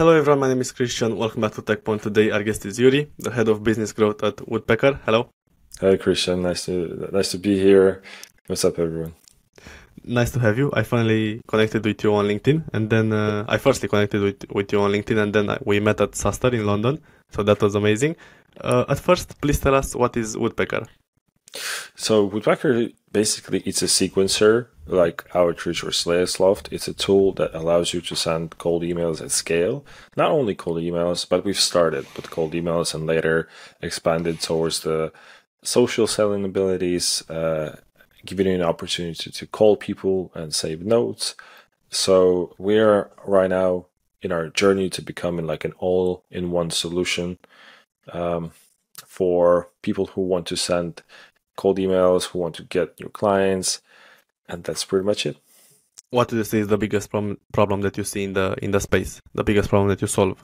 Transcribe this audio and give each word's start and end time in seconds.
Hello 0.00 0.16
everyone, 0.16 0.38
my 0.40 0.48
name 0.48 0.62
is 0.62 0.72
Christian. 0.72 1.14
Welcome 1.14 1.42
back 1.42 1.52
to 1.52 1.60
Tekpon. 1.60 2.00
Today 2.00 2.30
our 2.30 2.42
guest 2.42 2.64
is 2.64 2.78
Yurii, 2.78 3.08
the 3.18 3.30
head 3.30 3.48
of 3.48 3.62
business 3.62 3.92
growth 3.92 4.24
at 4.24 4.40
Woodpecker. 4.48 4.98
Hello. 5.04 5.28
Hi 5.82 5.98
Christian, 5.98 6.40
nice 6.40 6.64
to 6.64 7.10
nice 7.12 7.30
to 7.32 7.38
be 7.38 7.60
here. 7.60 8.00
What's 8.46 8.64
up 8.64 8.78
everyone? 8.78 9.12
Nice 10.02 10.30
to 10.30 10.40
have 10.40 10.56
you. 10.56 10.70
I 10.72 10.84
finally 10.84 11.42
connected 11.46 11.84
with 11.84 12.02
you 12.02 12.14
on 12.14 12.24
LinkedIn, 12.28 12.64
and 12.72 12.88
then 12.88 13.12
uh, 13.12 13.44
I 13.46 13.58
firstly 13.58 13.90
connected 13.90 14.22
with, 14.22 14.50
with 14.50 14.72
you 14.72 14.80
on 14.80 14.90
LinkedIn, 14.90 15.18
and 15.22 15.34
then 15.34 15.58
we 15.66 15.80
met 15.80 16.00
at 16.00 16.12
SaaStr 16.12 16.54
in 16.54 16.64
London. 16.64 16.98
So 17.32 17.42
that 17.42 17.60
was 17.60 17.74
amazing. 17.74 18.16
Uh, 18.58 18.86
at 18.88 19.00
first, 19.00 19.38
please 19.42 19.60
tell 19.60 19.74
us 19.74 19.94
what 19.94 20.16
is 20.16 20.34
Woodpecker. 20.34 20.86
So 21.96 22.24
Woodpecker 22.24 22.88
basically 23.12 23.60
it's 23.66 23.82
a 23.82 23.86
sequencer 23.86 24.68
like 24.86 25.24
Outreach 25.34 25.84
or 25.84 25.90
SalesLoft. 25.90 26.72
It's 26.72 26.88
a 26.88 26.94
tool 26.94 27.32
that 27.34 27.54
allows 27.54 27.92
you 27.92 28.00
to 28.00 28.16
send 28.16 28.58
cold 28.58 28.82
emails 28.82 29.20
at 29.20 29.30
scale. 29.30 29.84
Not 30.16 30.30
only 30.30 30.54
cold 30.54 30.78
emails, 30.78 31.28
but 31.28 31.44
we've 31.44 31.58
started 31.58 32.06
with 32.16 32.30
cold 32.30 32.52
emails 32.52 32.94
and 32.94 33.06
later 33.06 33.48
expanded 33.80 34.40
towards 34.40 34.80
the 34.80 35.12
social 35.62 36.06
selling 36.06 36.44
abilities, 36.44 37.28
uh, 37.30 37.76
giving 38.24 38.46
you 38.46 38.54
an 38.54 38.62
opportunity 38.62 39.14
to, 39.14 39.32
to 39.32 39.46
call 39.46 39.76
people 39.76 40.30
and 40.34 40.54
save 40.54 40.84
notes. 40.84 41.34
So 41.90 42.54
we're 42.58 43.10
right 43.26 43.50
now 43.50 43.86
in 44.22 44.32
our 44.32 44.48
journey 44.48 44.90
to 44.90 45.02
becoming 45.02 45.46
like 45.46 45.64
an 45.64 45.72
all-in-one 45.78 46.70
solution 46.70 47.38
um, 48.12 48.52
for 49.06 49.70
people 49.82 50.06
who 50.06 50.22
want 50.22 50.46
to 50.46 50.56
send 50.56 51.02
cold 51.60 51.78
emails, 51.78 52.22
who 52.28 52.38
want 52.38 52.54
to 52.56 52.64
get 52.76 52.98
new 53.00 53.10
clients, 53.20 53.82
and 54.48 54.64
that's 54.64 54.84
pretty 54.88 55.04
much 55.04 55.26
it. 55.26 55.36
What 56.10 56.28
do 56.28 56.36
you 56.36 56.44
see 56.44 56.60
is 56.64 56.68
the 56.68 56.78
biggest 56.78 57.10
problem 57.10 57.38
problem 57.52 57.82
that 57.82 57.96
you 57.98 58.04
see 58.04 58.24
in 58.24 58.32
the 58.32 58.56
in 58.64 58.70
the 58.70 58.80
space? 58.80 59.20
The 59.34 59.44
biggest 59.44 59.68
problem 59.68 59.88
that 59.90 60.00
you 60.00 60.08
solve? 60.08 60.42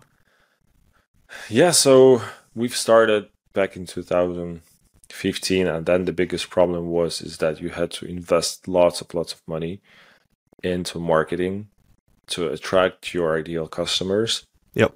Yeah, 1.48 1.72
so 1.72 2.20
we've 2.54 2.76
started 2.76 3.22
back 3.52 3.76
in 3.76 3.86
2015, 3.86 5.66
and 5.66 5.86
then 5.86 6.04
the 6.04 6.12
biggest 6.12 6.50
problem 6.50 6.82
was 6.98 7.22
is 7.22 7.38
that 7.38 7.60
you 7.62 7.70
had 7.70 7.90
to 7.98 8.06
invest 8.06 8.68
lots 8.68 9.00
of 9.00 9.12
lots 9.14 9.32
of 9.32 9.40
money 9.46 9.80
into 10.62 10.98
marketing 10.98 11.68
to 12.34 12.48
attract 12.48 13.14
your 13.14 13.38
ideal 13.38 13.66
customers. 13.68 14.46
Yep. 14.74 14.92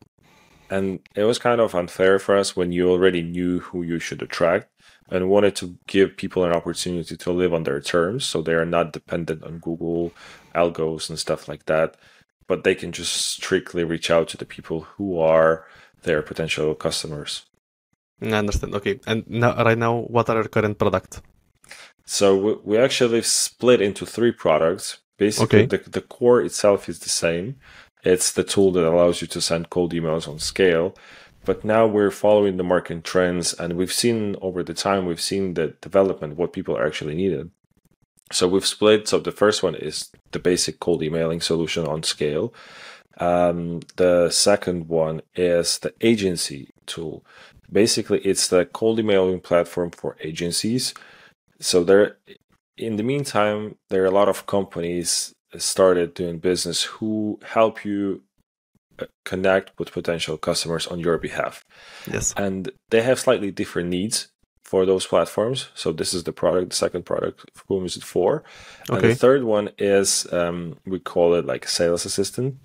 And 0.68 1.00
it 1.16 1.24
was 1.24 1.38
kind 1.38 1.60
of 1.60 1.74
unfair 1.74 2.18
for 2.18 2.36
us 2.36 2.54
when 2.54 2.70
you 2.70 2.90
already 2.90 3.22
knew 3.22 3.60
who 3.66 3.82
you 3.82 3.98
should 3.98 4.22
attract 4.22 4.69
and 5.10 5.28
wanted 5.28 5.56
to 5.56 5.76
give 5.86 6.16
people 6.16 6.44
an 6.44 6.52
opportunity 6.52 7.16
to 7.16 7.32
live 7.32 7.52
on 7.52 7.64
their 7.64 7.80
terms 7.80 8.24
so 8.24 8.40
they 8.40 8.54
are 8.54 8.64
not 8.64 8.92
dependent 8.92 9.42
on 9.44 9.58
Google 9.58 10.12
algos 10.54 11.10
and 11.10 11.18
stuff 11.18 11.48
like 11.48 11.66
that. 11.66 11.96
But 12.46 12.64
they 12.64 12.74
can 12.74 12.92
just 12.92 13.14
strictly 13.14 13.84
reach 13.84 14.10
out 14.10 14.28
to 14.28 14.36
the 14.36 14.44
people 14.44 14.82
who 14.82 15.18
are 15.20 15.66
their 16.02 16.22
potential 16.22 16.74
customers. 16.74 17.46
I 18.22 18.32
understand. 18.32 18.74
Okay. 18.74 19.00
And 19.06 19.28
now, 19.28 19.54
right 19.64 19.78
now, 19.78 20.00
what 20.00 20.28
are 20.28 20.36
your 20.36 20.48
current 20.48 20.78
products? 20.78 21.22
So 22.04 22.36
we, 22.36 22.54
we 22.64 22.78
actually 22.78 23.22
split 23.22 23.80
into 23.80 24.04
three 24.04 24.32
products. 24.32 24.98
Basically, 25.16 25.64
okay. 25.64 25.76
the, 25.76 25.90
the 25.90 26.00
core 26.00 26.40
itself 26.42 26.88
is 26.88 26.98
the 27.00 27.08
same. 27.08 27.56
It's 28.02 28.32
the 28.32 28.44
tool 28.44 28.72
that 28.72 28.86
allows 28.86 29.20
you 29.20 29.28
to 29.28 29.40
send 29.40 29.70
cold 29.70 29.92
emails 29.92 30.26
on 30.26 30.38
scale. 30.38 30.94
But 31.44 31.64
now 31.64 31.86
we're 31.86 32.10
following 32.10 32.56
the 32.56 32.62
market 32.62 33.02
trends, 33.02 33.54
and 33.54 33.74
we've 33.74 33.92
seen 33.92 34.36
over 34.42 34.62
the 34.62 34.74
time, 34.74 35.06
we've 35.06 35.20
seen 35.20 35.54
the 35.54 35.68
development, 35.80 36.36
what 36.36 36.52
people 36.52 36.78
actually 36.78 37.14
needed. 37.14 37.50
So 38.32 38.46
we've 38.46 38.66
split. 38.66 39.08
So 39.08 39.18
the 39.18 39.32
first 39.32 39.62
one 39.62 39.74
is 39.74 40.10
the 40.32 40.38
basic 40.38 40.80
cold 40.80 41.02
emailing 41.02 41.40
solution 41.40 41.86
on 41.86 42.02
scale. 42.02 42.54
Um, 43.18 43.80
the 43.96 44.30
second 44.30 44.88
one 44.88 45.22
is 45.34 45.78
the 45.78 45.92
agency 46.00 46.70
tool. 46.86 47.24
Basically, 47.72 48.20
it's 48.20 48.48
the 48.48 48.66
cold 48.66 48.98
emailing 48.98 49.40
platform 49.40 49.90
for 49.90 50.16
agencies. 50.20 50.94
So 51.58 51.84
there, 51.84 52.18
in 52.76 52.96
the 52.96 53.02
meantime, 53.02 53.76
there 53.88 54.02
are 54.02 54.06
a 54.06 54.10
lot 54.10 54.28
of 54.28 54.46
companies 54.46 55.34
started 55.56 56.14
doing 56.14 56.38
business 56.38 56.84
who 56.84 57.40
help 57.44 57.84
you 57.84 58.22
connect 59.24 59.78
with 59.78 59.92
potential 59.92 60.36
customers 60.36 60.86
on 60.86 61.00
your 61.00 61.18
behalf. 61.18 61.64
Yes. 62.10 62.34
And 62.36 62.70
they 62.90 63.02
have 63.02 63.18
slightly 63.18 63.50
different 63.50 63.88
needs 63.88 64.28
for 64.62 64.86
those 64.86 65.06
platforms. 65.06 65.68
So 65.74 65.92
this 65.92 66.14
is 66.14 66.24
the 66.24 66.32
product, 66.32 66.70
the 66.70 66.76
second 66.76 67.04
product, 67.04 67.44
whom 67.66 67.84
is 67.86 67.96
it 67.96 68.04
for? 68.04 68.44
Okay. 68.88 69.00
And 69.00 69.10
the 69.10 69.14
third 69.16 69.42
one 69.42 69.70
is 69.78 70.32
um, 70.32 70.76
we 70.86 71.00
call 71.00 71.34
it 71.34 71.44
like 71.44 71.66
sales 71.66 72.04
assistant. 72.04 72.56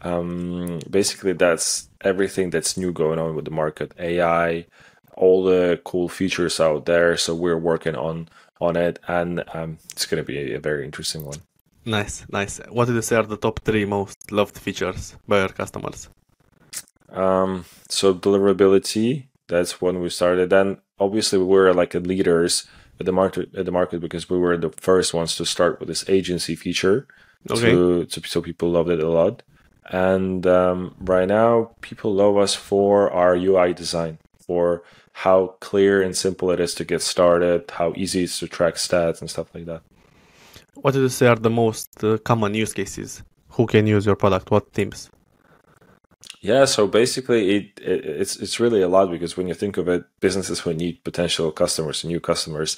Um, 0.00 0.80
basically, 0.90 1.34
that's 1.34 1.88
everything 2.00 2.50
that's 2.50 2.76
new 2.76 2.92
going 2.92 3.18
on 3.18 3.36
with 3.36 3.44
the 3.44 3.50
market, 3.50 3.92
AI, 3.98 4.66
all 5.14 5.44
the 5.44 5.80
cool 5.84 6.08
features 6.08 6.58
out 6.58 6.86
there. 6.86 7.16
So 7.16 7.34
we're 7.34 7.58
working 7.58 7.96
on 7.96 8.28
on 8.60 8.76
it, 8.76 8.98
and 9.08 9.44
um, 9.54 9.78
it's 9.90 10.06
going 10.06 10.22
to 10.22 10.26
be 10.26 10.38
a, 10.38 10.56
a 10.56 10.60
very 10.60 10.84
interesting 10.84 11.24
one. 11.24 11.38
Nice, 11.84 12.24
nice. 12.30 12.58
What 12.68 12.86
did 12.86 12.94
you 12.94 13.02
say 13.02 13.16
are 13.16 13.24
the 13.24 13.36
top 13.36 13.60
three 13.60 13.84
most 13.84 14.30
loved 14.30 14.56
features 14.58 15.16
by 15.26 15.40
your 15.40 15.48
customers? 15.48 16.08
Um, 17.10 17.64
so 17.88 18.14
deliverability, 18.14 19.26
that's 19.48 19.80
when 19.80 20.00
we 20.00 20.08
started. 20.08 20.50
Then 20.50 20.78
obviously 20.98 21.38
we 21.38 21.44
were 21.44 21.74
like 21.74 21.94
leaders 21.94 22.66
at 23.00 23.06
the 23.06 23.12
market 23.12 23.54
at 23.54 23.64
the 23.64 23.72
market 23.72 24.00
because 24.00 24.30
we 24.30 24.38
were 24.38 24.56
the 24.56 24.70
first 24.70 25.12
ones 25.12 25.36
to 25.36 25.44
start 25.44 25.80
with 25.80 25.88
this 25.88 26.08
agency 26.08 26.54
feature. 26.54 27.06
Okay. 27.50 27.72
To, 27.72 28.04
to 28.04 28.28
so 28.28 28.40
people 28.40 28.70
loved 28.70 28.90
it 28.90 29.00
a 29.00 29.10
lot. 29.10 29.42
And 29.86 30.46
um, 30.46 30.94
right 31.00 31.26
now, 31.26 31.72
people 31.80 32.14
love 32.14 32.36
us 32.36 32.54
for 32.54 33.10
our 33.10 33.34
UI 33.34 33.74
design, 33.74 34.18
for 34.38 34.84
how 35.12 35.56
clear 35.60 36.00
and 36.00 36.16
simple 36.16 36.52
it 36.52 36.60
is 36.60 36.74
to 36.76 36.84
get 36.84 37.02
started, 37.02 37.68
how 37.72 37.92
easy 37.96 38.20
it 38.20 38.24
is 38.24 38.38
to 38.38 38.46
track 38.46 38.74
stats 38.74 39.20
and 39.20 39.28
stuff 39.28 39.52
like 39.54 39.66
that. 39.66 39.82
What 40.82 40.94
do 40.94 41.00
you 41.00 41.08
say 41.08 41.28
are 41.28 41.36
the 41.36 41.48
most 41.48 42.02
uh, 42.02 42.18
common 42.18 42.54
use 42.54 42.72
cases? 42.74 43.22
Who 43.50 43.66
can 43.66 43.86
use 43.86 44.04
your 44.04 44.16
product? 44.16 44.50
What 44.50 44.72
teams? 44.74 45.10
Yeah, 46.40 46.64
so 46.64 46.88
basically, 46.88 47.56
it, 47.56 47.80
it, 47.80 48.04
it's 48.04 48.34
it's 48.36 48.58
really 48.58 48.82
a 48.82 48.88
lot 48.88 49.08
because 49.08 49.36
when 49.36 49.46
you 49.46 49.54
think 49.54 49.76
of 49.76 49.86
it, 49.88 50.04
businesses 50.18 50.58
who 50.58 50.74
need 50.74 51.04
potential 51.04 51.52
customers, 51.52 52.04
new 52.04 52.18
customers, 52.18 52.76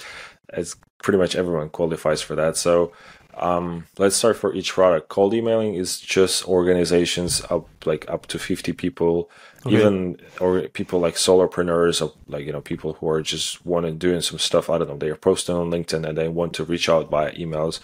it's 0.53 0.77
pretty 1.03 1.19
much 1.19 1.35
everyone 1.35 1.71
qualifies 1.71 2.21
for 2.21 2.35
that. 2.35 2.59
So 2.59 2.93
um, 3.37 3.87
let's 3.99 4.17
start 4.17 4.37
for 4.37 4.55
each 4.55 4.72
product. 4.72 5.09
Cold 5.09 5.34
emailing 5.34 5.75
is 5.75 6.00
just 6.00 6.47
organizations 6.47 7.43
up 7.50 7.69
like 7.84 8.09
up 8.09 8.27
to 8.27 8.39
fifty 8.39 8.72
people, 8.72 9.31
okay. 9.67 9.77
even 9.77 10.19
or 10.41 10.62
people 10.69 11.00
like 11.00 11.15
solopreneurs 11.15 12.00
or 12.00 12.12
like 12.28 12.47
you 12.47 12.53
know 12.53 12.61
people 12.61 12.94
who 12.94 13.09
are 13.09 13.23
just 13.23 13.65
wanting 13.67 13.99
doing 13.99 14.21
some 14.21 14.39
stuff. 14.39 14.71
I 14.71 14.78
don't 14.78 14.89
know. 14.89 14.97
They 14.97 15.11
are 15.11 15.17
posting 15.17 15.56
on 15.56 15.71
LinkedIn 15.71 16.06
and 16.09 16.17
they 16.17 16.28
want 16.28 16.55
to 16.55 16.65
reach 16.65 16.89
out 16.89 17.11
via 17.11 17.33
emails. 17.33 17.81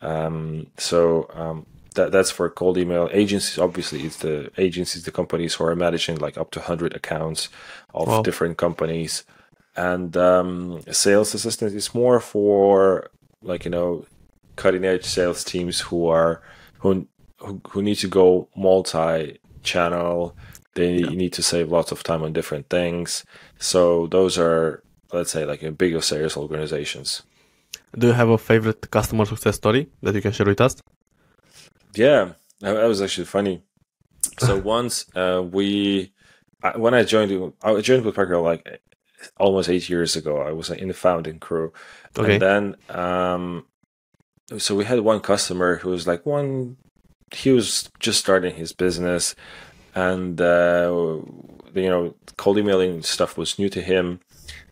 Um, 0.00 0.66
so 0.76 1.28
um, 1.32 1.66
that 1.94 2.12
that's 2.12 2.30
for 2.30 2.48
cold 2.50 2.76
email 2.78 3.08
agencies. 3.12 3.58
Obviously, 3.58 4.02
it's 4.02 4.16
the 4.16 4.50
agencies, 4.58 5.04
the 5.04 5.12
companies 5.12 5.54
who 5.54 5.64
are 5.64 5.76
managing 5.76 6.16
like 6.16 6.36
up 6.36 6.50
to 6.52 6.60
hundred 6.60 6.94
accounts 6.94 7.48
of 7.94 8.08
wow. 8.08 8.22
different 8.22 8.58
companies. 8.58 9.24
And 9.74 10.14
um, 10.18 10.82
sales 10.90 11.34
assistant 11.34 11.74
is 11.74 11.94
more 11.94 12.20
for 12.20 13.10
like 13.42 13.64
you 13.64 13.70
know 13.70 14.04
cutting 14.62 14.84
edge 14.84 15.04
sales 15.04 15.42
teams 15.44 15.80
who 15.80 16.06
are 16.08 16.42
who 16.80 17.06
who, 17.38 17.60
who 17.70 17.82
need 17.82 17.96
to 17.96 18.08
go 18.08 18.48
multi 18.56 19.38
channel. 19.62 20.36
They 20.74 20.98
yeah. 20.98 21.10
need 21.10 21.32
to 21.34 21.42
save 21.42 21.70
lots 21.70 21.92
of 21.92 22.02
time 22.02 22.22
on 22.22 22.32
different 22.32 22.66
things. 22.70 23.24
So 23.58 24.06
those 24.06 24.38
are 24.38 24.82
let's 25.12 25.30
say 25.30 25.44
like 25.44 25.62
a 25.62 25.72
bigger 25.72 26.00
sales 26.00 26.36
organizations. 26.36 27.22
Do 27.98 28.06
you 28.06 28.14
have 28.14 28.30
a 28.30 28.38
favorite 28.38 28.90
customer 28.90 29.26
success 29.26 29.56
story 29.56 29.88
that 30.02 30.14
you 30.14 30.22
can 30.22 30.32
share 30.32 30.46
with 30.46 30.60
us? 30.60 30.76
Yeah, 31.94 32.32
that 32.60 32.88
was 32.88 33.02
actually 33.02 33.26
funny. 33.26 33.62
So 34.38 34.58
once 34.76 35.06
uh, 35.14 35.42
we, 35.44 36.12
when 36.76 36.94
I 36.94 37.02
joined, 37.04 37.52
I 37.62 37.80
joined 37.82 38.04
Woodpecker 38.04 38.38
like 38.38 38.80
almost 39.36 39.68
eight 39.68 39.90
years 39.90 40.16
ago. 40.16 40.40
I 40.40 40.52
was 40.52 40.70
in 40.70 40.88
the 40.88 40.94
founding 40.94 41.38
crew, 41.38 41.72
okay. 42.16 42.34
and 42.34 42.42
then 42.42 42.76
um, 42.88 43.66
so 44.58 44.74
we 44.74 44.84
had 44.84 45.00
one 45.00 45.20
customer 45.20 45.76
who 45.76 45.90
was 45.90 46.06
like 46.06 46.26
one 46.26 46.76
he 47.32 47.50
was 47.50 47.90
just 47.98 48.20
starting 48.20 48.54
his 48.54 48.72
business 48.72 49.34
and 49.94 50.40
uh, 50.40 51.20
you 51.74 51.88
know 51.88 52.14
cold 52.36 52.58
emailing 52.58 53.02
stuff 53.02 53.36
was 53.36 53.58
new 53.58 53.68
to 53.68 53.80
him. 53.80 54.20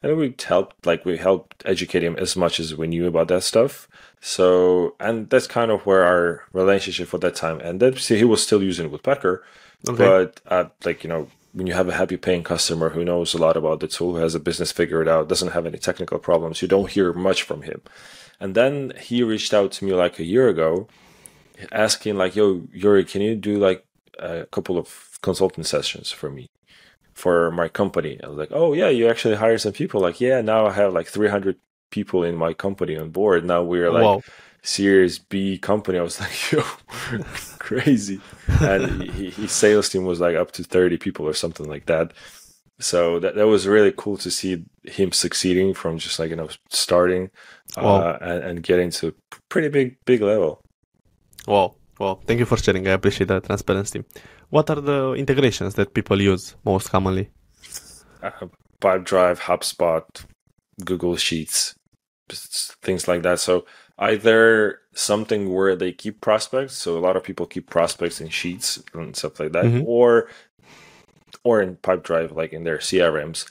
And 0.03 0.17
we 0.17 0.35
helped 0.47 0.87
like 0.87 1.05
we 1.05 1.17
helped 1.19 1.63
educate 1.67 2.03
him 2.03 2.17
as 2.17 2.37
much 2.37 2.59
as 2.59 2.75
we 2.75 2.87
knew 2.87 3.07
about 3.07 3.29
that 3.29 3.43
stuff. 3.43 3.89
So 4.21 4.95
and 5.01 5.29
that's 5.31 5.47
kind 5.47 5.71
of 5.71 5.87
where 5.87 6.05
our 6.05 6.45
relationship 6.53 7.09
for 7.09 7.19
that 7.19 7.35
time 7.35 7.61
ended. 7.63 7.99
See 7.99 8.17
he 8.17 8.25
was 8.25 8.43
still 8.43 8.63
using 8.63 8.91
woodpecker 8.91 9.45
okay. 9.89 9.97
but 9.97 10.41
uh, 10.47 10.69
like 10.85 11.05
you 11.05 11.09
know 11.09 11.29
when 11.53 11.67
you 11.67 11.75
have 11.75 11.89
a 11.89 11.95
happy 11.95 12.17
paying 12.17 12.43
customer 12.43 12.91
who 12.91 13.05
knows 13.05 13.35
a 13.35 13.39
lot 13.39 13.57
about 13.57 13.81
the 13.81 13.89
tool, 13.89 14.15
who 14.15 14.23
has 14.23 14.35
a 14.35 14.41
business 14.41 14.73
figured 14.73 15.09
out, 15.09 15.29
doesn't 15.29 15.53
have 15.53 15.67
any 15.67 15.79
technical 15.79 16.19
problems, 16.19 16.63
you 16.63 16.69
don't 16.69 16.91
hear 16.91 17.13
much 17.13 17.43
from 17.43 17.63
him. 17.63 17.81
And 18.39 18.55
then 18.55 18.93
he 19.01 19.23
reached 19.23 19.53
out 19.53 19.73
to 19.73 19.85
me 19.85 19.93
like 19.93 20.19
a 20.19 20.25
year 20.25 20.49
ago, 20.49 20.89
asking 21.73 22.17
like, 22.17 22.37
"Yo, 22.37 22.61
Yurii, 22.75 23.07
can 23.11 23.21
you 23.21 23.35
do 23.37 23.59
like 23.59 23.85
a 24.19 24.47
couple 24.47 24.79
of 24.79 25.19
consulting 25.23 25.65
sessions 25.65 26.11
for 26.11 26.31
me 26.31 26.49
for 27.15 27.51
my 27.51 27.69
company. 27.69 28.19
I 28.23 28.29
was 28.29 28.39
like, 28.39 28.51
oh 28.53 28.73
yeah, 28.73 28.89
you 28.89 29.09
actually 29.09 29.37
hire 29.37 29.59
some 29.59 29.73
people. 29.73 30.01
Like, 30.01 30.21
yeah, 30.21 30.41
now 30.41 30.67
I 30.67 30.73
have 30.73 30.93
like 30.93 31.07
300 31.07 31.57
people 31.91 32.25
in 32.25 32.37
my 32.37 32.55
company 32.55 32.97
on 32.97 33.11
board. 33.11 33.45
Now 33.45 33.63
we're 33.63 33.91
like 33.91 34.05
wow. 34.05 34.23
Series 34.63 35.19
B 35.19 35.59
company. 35.59 35.99
I 35.99 36.03
was 36.03 36.21
like, 36.21 36.53
yo, 36.53 36.63
crazy. 37.71 38.21
And 38.61 39.03
he, 39.05 39.31
his 39.31 39.53
sales 39.53 39.89
team 39.89 40.05
was 40.05 40.21
like 40.21 40.37
up 40.37 40.51
to 40.53 40.65
30 40.65 40.97
people 40.99 41.27
or 41.27 41.35
something 41.35 41.69
like 41.69 41.87
that. 41.87 42.13
So 42.81 43.21
that, 43.21 43.37
that 43.37 43.47
was 43.47 43.69
really 43.69 43.93
cool 43.97 44.17
to 44.19 44.31
see 44.31 44.65
him 44.85 45.13
succeeding 45.13 45.75
from 45.75 45.99
just 45.99 46.19
like, 46.19 46.31
you 46.31 46.37
know, 46.37 46.49
starting 46.69 47.31
wow. 47.77 47.97
uh, 47.97 48.19
and, 48.21 48.45
and 48.45 48.63
getting 48.63 48.91
to 48.99 49.15
pretty 49.49 49.69
big, 49.69 49.97
big 50.05 50.21
level. 50.21 50.63
Wow. 51.47 51.77
Well, 52.01 52.21
thank 52.27 52.41
you 52.41 52.47
for 52.47 52.57
sharing. 52.57 52.89
I 52.89 52.93
appreciate 52.93 53.29
that 53.29 53.45
transparency. 53.45 54.03
What 54.49 54.69
are 54.71 54.81
the 54.81 55.13
integrations 55.13 55.75
that 55.75 55.95
people 55.95 56.21
use 56.21 56.57
most 56.65 56.91
commonly? 56.91 57.31
Uh, 58.23 58.47
Pipedrive, 58.81 59.39
HubSpot, 59.41 60.03
Google 60.85 61.17
Sheets, 61.17 61.75
things 62.83 63.07
like 63.07 63.23
that. 63.23 63.39
So 63.39 63.67
either 64.01 64.81
something 64.93 65.53
where 65.53 65.77
they 65.77 65.93
keep 65.93 66.21
prospects, 66.21 66.77
so 66.77 66.99
a 66.99 67.01
lot 67.01 67.17
of 67.17 67.23
people 67.23 67.47
keep 67.47 67.71
prospects 67.71 68.21
in 68.21 68.29
Sheets 68.29 68.83
and 68.95 69.15
stuff 69.15 69.39
like 69.39 69.53
that, 69.53 69.65
mm-hmm. 69.65 69.87
or 69.87 70.29
or 71.45 71.63
in 71.63 71.77
Pipedrive, 71.77 72.35
like 72.35 72.53
in 72.53 72.65
their 72.65 72.79
CRMs. 72.79 73.49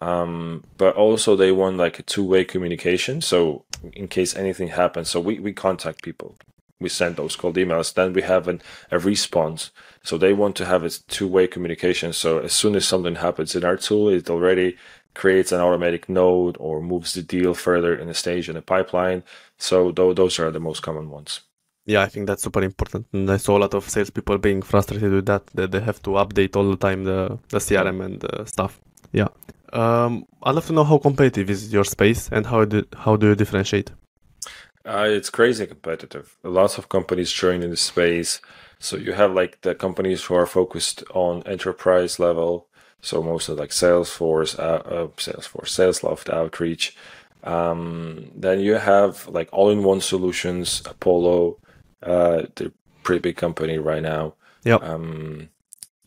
Um, 0.00 0.64
but 0.76 0.94
also 0.96 1.34
they 1.34 1.50
want 1.50 1.78
like 1.78 1.98
a 1.98 2.02
two-way 2.02 2.44
communication. 2.44 3.20
So 3.22 3.64
in 3.94 4.08
case 4.08 4.36
anything 4.36 4.68
happens, 4.68 5.08
so 5.08 5.20
we, 5.20 5.38
we 5.38 5.52
contact 5.52 6.02
people 6.02 6.36
we 6.80 6.88
send 6.88 7.16
those 7.16 7.36
cold 7.36 7.56
emails. 7.56 7.94
Then 7.94 8.12
we 8.12 8.22
have 8.22 8.48
an, 8.48 8.60
a 8.90 8.98
response. 8.98 9.70
So 10.02 10.18
they 10.18 10.32
want 10.32 10.56
to 10.56 10.66
have 10.66 10.84
a 10.84 10.90
two-way 10.90 11.46
communication. 11.46 12.12
So 12.12 12.38
as 12.38 12.52
soon 12.52 12.74
as 12.76 12.86
something 12.86 13.16
happens 13.16 13.56
in 13.56 13.64
our 13.64 13.76
tool, 13.76 14.08
it 14.08 14.28
already 14.28 14.76
creates 15.14 15.52
an 15.52 15.60
automatic 15.60 16.08
node 16.08 16.56
or 16.58 16.80
moves 16.80 17.14
the 17.14 17.22
deal 17.22 17.54
further 17.54 17.96
in 17.96 18.08
a 18.08 18.14
stage 18.14 18.48
in 18.48 18.54
the 18.54 18.62
pipeline. 18.62 19.22
So 19.58 19.92
th- 19.92 20.16
those 20.16 20.38
are 20.38 20.50
the 20.50 20.60
most 20.60 20.82
common 20.82 21.10
ones. 21.10 21.40
Yeah, 21.86 22.02
I 22.02 22.08
think 22.08 22.26
that's 22.26 22.42
super 22.42 22.62
important. 22.62 23.06
And 23.12 23.30
I 23.30 23.36
saw 23.36 23.58
a 23.58 23.60
lot 23.60 23.74
of 23.74 23.88
salespeople 23.88 24.38
being 24.38 24.62
frustrated 24.62 25.12
with 25.12 25.26
that, 25.26 25.46
that 25.48 25.70
they 25.70 25.80
have 25.80 26.02
to 26.04 26.10
update 26.10 26.56
all 26.56 26.70
the 26.70 26.76
time 26.76 27.04
the, 27.04 27.38
the 27.48 27.58
CRM 27.58 28.04
and 28.04 28.20
the 28.20 28.44
stuff. 28.46 28.80
Yeah. 29.12 29.28
Um, 29.72 30.26
I'd 30.42 30.54
love 30.54 30.66
to 30.66 30.72
know 30.72 30.84
how 30.84 30.98
competitive 30.98 31.50
is 31.50 31.72
your 31.72 31.84
space 31.84 32.30
and 32.32 32.46
how 32.46 32.64
do, 32.64 32.84
how 32.96 33.16
do 33.16 33.28
you 33.28 33.34
differentiate? 33.34 33.90
Uh, 34.86 35.06
it's 35.08 35.30
crazy 35.30 35.66
competitive. 35.66 36.36
Lots 36.42 36.78
of 36.78 36.88
companies 36.88 37.32
join 37.32 37.62
in 37.62 37.70
the 37.70 37.76
space. 37.76 38.40
So 38.78 38.96
you 38.96 39.12
have 39.12 39.32
like 39.32 39.60
the 39.62 39.74
companies 39.74 40.24
who 40.24 40.34
are 40.34 40.46
focused 40.46 41.02
on 41.12 41.42
enterprise 41.46 42.18
level. 42.18 42.68
So 43.00 43.22
most 43.22 43.48
of 43.48 43.58
like 43.58 43.70
Salesforce, 43.70 44.58
uh, 44.58 44.62
uh, 44.62 45.06
Salesforce, 45.16 45.70
SalesLoft, 45.70 46.32
Outreach. 46.32 46.96
Um, 47.44 48.30
then 48.34 48.60
you 48.60 48.74
have 48.74 49.28
like 49.28 49.48
all-in-one 49.52 50.00
solutions, 50.00 50.82
Apollo, 50.86 51.58
uh, 52.02 52.42
the 52.56 52.72
pretty 53.02 53.20
big 53.20 53.36
company 53.36 53.78
right 53.78 54.02
now. 54.02 54.34
Yeah. 54.64 54.76
Um, 54.76 55.50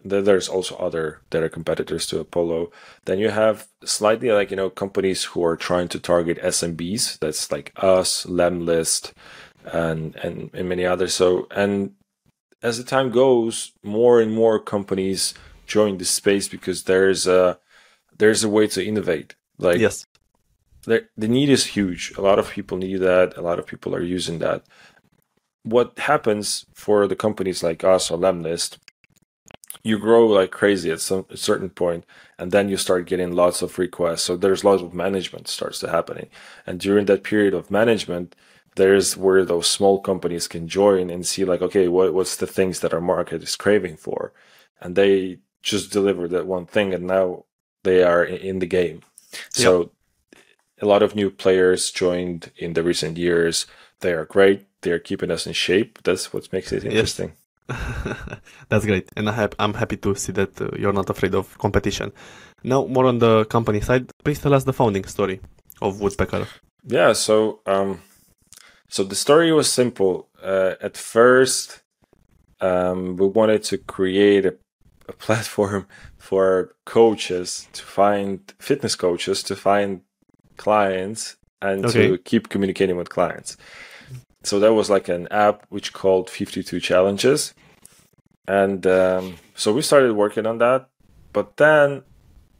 there's 0.03 0.47
also 0.47 0.75
other 0.77 1.21
that 1.29 1.43
are 1.43 1.49
competitors 1.49 2.07
to 2.07 2.19
Apollo. 2.19 2.71
Then 3.05 3.19
you 3.19 3.29
have 3.29 3.67
slightly 3.83 4.31
like 4.31 4.51
you 4.51 4.57
know 4.57 4.69
companies 4.69 5.25
who 5.25 5.43
are 5.43 5.57
trying 5.57 5.87
to 5.89 5.99
target 5.99 6.41
SMBs. 6.41 7.19
That's 7.19 7.51
like 7.51 7.71
us, 7.75 8.25
Lemlist, 8.25 9.11
and 9.65 10.15
and 10.17 10.49
and 10.53 10.69
many 10.69 10.85
others. 10.85 11.13
So 11.13 11.47
and 11.51 11.91
as 12.63 12.77
the 12.77 12.83
time 12.83 13.11
goes, 13.11 13.73
more 13.83 14.21
and 14.21 14.33
more 14.33 14.59
companies 14.59 15.33
join 15.65 15.97
this 15.97 16.09
space 16.09 16.47
because 16.47 16.83
there's 16.83 17.27
a 17.27 17.59
there's 18.17 18.43
a 18.43 18.49
way 18.49 18.67
to 18.67 18.85
innovate. 18.85 19.35
Like 19.59 19.79
yes, 19.79 20.05
the 20.87 21.27
need 21.27 21.49
is 21.49 21.65
huge. 21.67 22.13
A 22.17 22.21
lot 22.21 22.39
of 22.39 22.49
people 22.51 22.77
need 22.77 22.97
that. 23.01 23.37
A 23.37 23.41
lot 23.41 23.59
of 23.59 23.67
people 23.67 23.93
are 23.95 24.01
using 24.01 24.39
that. 24.39 24.63
What 25.63 25.99
happens 25.99 26.65
for 26.73 27.07
the 27.07 27.15
companies 27.15 27.61
like 27.63 27.83
us 27.83 28.09
or 28.09 28.17
Lemlist 28.17 28.77
you 29.83 29.97
grow 29.99 30.25
like 30.27 30.51
crazy 30.51 30.91
at 30.91 31.01
some 31.01 31.25
a 31.29 31.37
certain 31.37 31.69
point 31.69 32.05
and 32.37 32.51
then 32.51 32.69
you 32.69 32.77
start 32.77 33.05
getting 33.07 33.31
lots 33.31 33.61
of 33.61 33.79
requests 33.79 34.23
so 34.23 34.35
there's 34.37 34.63
lots 34.63 34.81
of 34.81 34.93
management 34.93 35.47
starts 35.47 35.79
to 35.79 35.89
happening 35.89 36.27
and 36.65 36.79
during 36.79 37.05
that 37.05 37.23
period 37.23 37.53
of 37.53 37.71
management 37.71 38.35
there's 38.75 39.17
where 39.17 39.45
those 39.45 39.67
small 39.67 39.99
companies 39.99 40.47
can 40.47 40.67
join 40.67 41.09
and 41.09 41.25
see 41.25 41.45
like 41.45 41.61
okay 41.61 41.87
what, 41.87 42.13
what's 42.13 42.35
the 42.37 42.47
things 42.47 42.79
that 42.81 42.93
our 42.93 43.01
market 43.01 43.43
is 43.43 43.55
craving 43.55 43.97
for 43.97 44.33
and 44.81 44.95
they 44.95 45.39
just 45.61 45.91
deliver 45.91 46.27
that 46.27 46.47
one 46.47 46.65
thing 46.65 46.93
and 46.93 47.05
now 47.07 47.45
they 47.83 48.03
are 48.03 48.23
in 48.23 48.59
the 48.59 48.67
game 48.67 49.01
so. 49.49 49.91
A 50.81 50.85
lot 50.85 51.03
of 51.03 51.15
new 51.15 51.29
players 51.29 51.91
joined 51.91 52.51
in 52.57 52.73
the 52.73 52.83
recent 52.83 53.17
years. 53.17 53.65
They 54.01 54.13
are 54.13 54.25
great. 54.25 54.67
They're 54.81 54.99
keeping 54.99 55.31
us 55.31 55.47
in 55.47 55.53
shape. 55.53 56.03
That's 56.03 56.31
what 56.31 56.51
makes 56.53 56.71
it 56.71 56.83
interesting. 56.83 57.29
Yes 57.29 57.37
That's 58.69 58.85
great, 58.85 59.09
and 59.15 59.29
I 59.29 59.49
am 59.59 59.73
happy 59.73 59.97
to 59.97 60.15
see 60.15 60.31
that 60.33 60.59
uh, 60.61 60.69
you're 60.77 60.93
not 60.93 61.09
afraid 61.09 61.35
of 61.35 61.57
competition. 61.57 62.11
Now, 62.63 62.85
more 62.85 63.05
on 63.05 63.19
the 63.19 63.45
company 63.45 63.81
side, 63.81 64.09
please 64.23 64.39
tell 64.39 64.53
us 64.53 64.63
the 64.63 64.73
founding 64.73 65.03
story 65.05 65.41
of 65.81 65.99
Woodpecker. 65.99 66.47
Yeah, 66.85 67.13
so 67.13 67.59
um, 67.65 67.99
so 68.87 69.03
the 69.03 69.15
story 69.15 69.51
was 69.51 69.71
simple. 69.71 70.29
Uh, 70.41 70.75
at 70.81 70.95
first, 70.95 71.81
um, 72.61 73.17
we 73.17 73.27
wanted 73.27 73.63
to 73.65 73.77
create 73.77 74.45
a, 74.45 74.55
a 75.09 75.13
platform 75.25 75.87
for 76.17 76.73
coaches 76.85 77.67
to 77.73 77.83
find 77.83 78.53
fitness 78.59 78.95
coaches 78.95 79.43
to 79.43 79.55
find 79.55 80.01
clients 80.57 81.37
and 81.61 81.85
okay. 81.85 82.09
to 82.09 82.17
keep 82.17 82.49
communicating 82.49 82.97
with 82.97 83.09
clients. 83.09 83.57
So 84.43 84.59
that 84.59 84.73
was 84.73 84.89
like 84.89 85.09
an 85.09 85.27
app 85.29 85.65
which 85.69 85.93
called 85.93 86.29
52 86.29 86.79
challenges. 86.79 87.53
And 88.47 88.85
um, 88.87 89.35
so 89.55 89.73
we 89.73 89.81
started 89.81 90.13
working 90.13 90.45
on 90.45 90.59
that. 90.59 90.89
But 91.33 91.57
then 91.57 92.03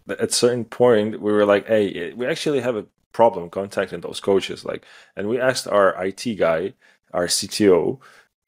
at 0.10 0.30
a 0.30 0.32
certain 0.32 0.66
point 0.66 1.20
we 1.22 1.32
were 1.32 1.46
like 1.46 1.68
hey 1.68 2.14
we 2.14 2.26
actually 2.26 2.62
have 2.62 2.78
a 2.78 2.86
problem 3.12 3.50
contacting 3.50 4.02
those 4.02 4.20
coaches. 4.20 4.66
Like 4.66 4.86
and 5.16 5.28
we 5.28 5.40
asked 5.40 5.68
our 5.68 5.96
it 6.06 6.38
guy 6.38 6.74
our 7.14 7.28
cto 7.28 8.00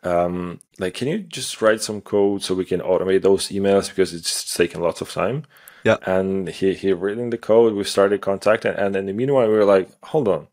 um, 0.04 0.60
like 0.78 0.94
can 0.94 1.08
you 1.08 1.20
just 1.20 1.62
write 1.62 1.82
some 1.82 2.02
code 2.02 2.42
so 2.42 2.56
we 2.56 2.66
can 2.66 2.80
automate 2.80 3.22
those 3.22 3.50
emails 3.50 3.90
because 3.90 4.14
it's 4.14 4.56
taking 4.56 4.82
lots 4.82 5.02
of 5.02 5.12
time 5.12 5.44
yeah 5.84 5.98
and 6.06 6.50
he 6.50 6.74
he 6.74 6.94
written 6.94 7.30
the 7.30 7.38
code 7.38 7.74
we 7.74 7.84
started 7.84 8.22
contacting 8.22 8.74
and 8.74 8.96
in 8.96 9.06
the 9.06 9.14
meanwhile 9.14 9.48
we 9.48 9.54
were 9.54 9.66
like 9.66 9.90
hold 10.06 10.28
on 10.28 10.48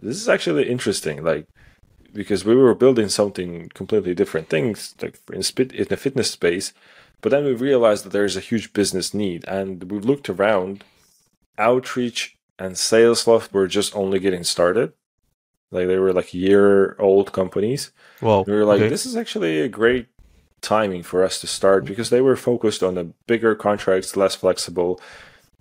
this 0.00 0.16
is 0.16 0.28
actually 0.28 0.68
interesting 0.68 1.22
like 1.22 1.46
because 2.14 2.44
we 2.44 2.54
were 2.54 2.74
building 2.74 3.08
something 3.08 3.68
completely 3.74 4.14
different 4.14 4.48
things, 4.48 4.94
like 5.02 5.18
in, 5.30 5.42
in 5.74 5.86
the 5.88 5.96
fitness 5.96 6.30
space. 6.30 6.72
But 7.20 7.30
then 7.30 7.44
we 7.44 7.52
realized 7.52 8.04
that 8.04 8.10
there's 8.10 8.36
a 8.36 8.40
huge 8.40 8.72
business 8.72 9.12
need, 9.12 9.44
and 9.46 9.90
we 9.90 9.98
looked 9.98 10.30
around. 10.30 10.84
Outreach 11.58 12.36
and 12.58 12.74
SalesLoft 12.74 13.52
were 13.52 13.66
just 13.66 13.94
only 13.94 14.18
getting 14.18 14.44
started. 14.44 14.92
Like 15.70 15.88
they 15.88 15.98
were 15.98 16.12
like 16.12 16.34
year 16.34 16.96
old 16.98 17.32
companies. 17.32 17.92
Well, 18.20 18.44
we 18.44 18.52
were 18.52 18.64
like, 18.64 18.80
okay. 18.80 18.88
this 18.88 19.06
is 19.06 19.16
actually 19.16 19.60
a 19.60 19.68
great 19.68 20.06
timing 20.64 21.02
for 21.02 21.22
us 21.22 21.40
to 21.40 21.46
start 21.46 21.84
because 21.84 22.10
they 22.10 22.20
were 22.20 22.36
focused 22.36 22.82
on 22.82 22.94
the 22.94 23.04
bigger 23.26 23.54
contracts, 23.54 24.16
less 24.16 24.34
flexible. 24.34 25.00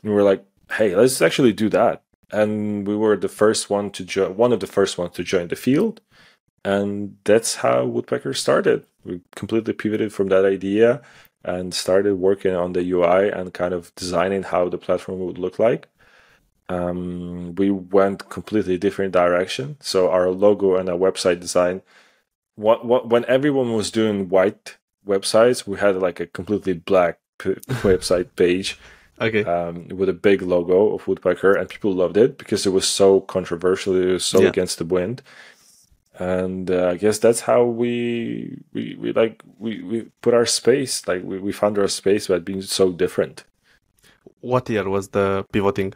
And 0.02 0.12
we 0.12 0.16
were 0.16 0.24
like, 0.24 0.44
hey, 0.72 0.96
let's 0.96 1.22
actually 1.22 1.54
do 1.54 1.70
that. 1.70 2.02
And 2.32 2.88
we 2.88 2.96
were 2.96 3.16
the 3.18 3.30
first 3.30 3.70
one 3.70 3.92
to 3.92 4.04
join, 4.04 4.36
one 4.36 4.54
of 4.54 4.60
the 4.60 4.68
first 4.68 4.98
ones 4.98 5.16
to 5.16 5.24
join 5.24 5.50
the 5.50 5.56
field 5.56 6.02
and 6.66 7.18
that's 7.24 7.56
how 7.56 7.86
Woodpecker 7.86 8.34
started. 8.34 8.86
We 9.04 9.22
completely 9.36 9.74
pivoted 9.74 10.14
from 10.14 10.28
that 10.30 10.46
idea 10.46 11.02
and 11.44 11.74
started 11.74 12.16
working 12.16 12.56
on 12.56 12.74
the 12.74 12.90
UI 12.90 13.30
and 13.30 13.54
kind 13.54 13.74
of 13.74 13.94
designing 13.96 14.44
how 14.44 14.70
the 14.70 14.78
platform 14.78 15.20
would 15.20 15.38
look 15.38 15.60
like. 15.60 15.90
Um, 16.70 17.56
we 17.56 17.70
went 17.70 18.30
completely 18.30 18.78
different 18.78 19.12
direction. 19.12 19.76
So 19.82 20.10
our 20.10 20.30
logo 20.30 20.78
and 20.78 20.90
our 20.90 20.98
website 20.98 21.42
design, 21.42 21.82
what, 22.56 22.86
what, 22.86 23.10
when 23.10 23.26
everyone 23.26 23.74
was 23.74 23.92
doing 23.92 24.30
white 24.30 24.78
websites, 25.08 25.68
we 25.68 25.80
had 25.80 25.98
like 25.98 26.20
a 26.20 26.28
completely 26.28 26.74
black 26.74 27.20
p- 27.38 27.50
website 27.84 28.30
page. 28.36 28.80
Okay. 29.22 29.44
Um, 29.44 29.90
with 29.90 30.10
a 30.10 30.14
big 30.14 30.42
logo 30.42 30.96
of 30.96 31.08
Woodpecker, 31.08 31.54
and 31.54 31.70
people 31.70 31.94
loved 31.94 32.18
it 32.18 32.40
because 32.40 32.66
it 32.66 32.72
was 32.72 32.88
so 32.88 33.22
controversial. 33.22 33.96
It 33.96 34.12
was 34.12 34.26
so 34.26 34.42
yeah. 34.42 34.50
against 34.50 34.80
the 34.80 34.86
wind 34.86 35.22
and 36.20 36.70
uh, 36.70 36.90
I 36.90 36.98
guess 36.98 37.18
that's 37.18 37.40
how 37.42 37.64
we 37.64 38.62
we, 38.74 38.96
we 39.00 39.14
like 39.14 39.42
we, 39.58 39.82
we 39.82 40.12
put 40.22 40.36
our 40.36 40.46
space 40.46 41.08
like 41.08 41.24
we, 41.24 41.40
we 41.40 41.52
found 41.52 41.80
our 41.80 41.88
space 41.88 42.28
by 42.28 42.40
being 42.40 42.62
so 42.62 42.92
different. 42.92 43.46
What 44.42 44.70
year 44.70 44.90
was 44.90 45.08
the 45.10 45.46
pivoting? 45.52 45.94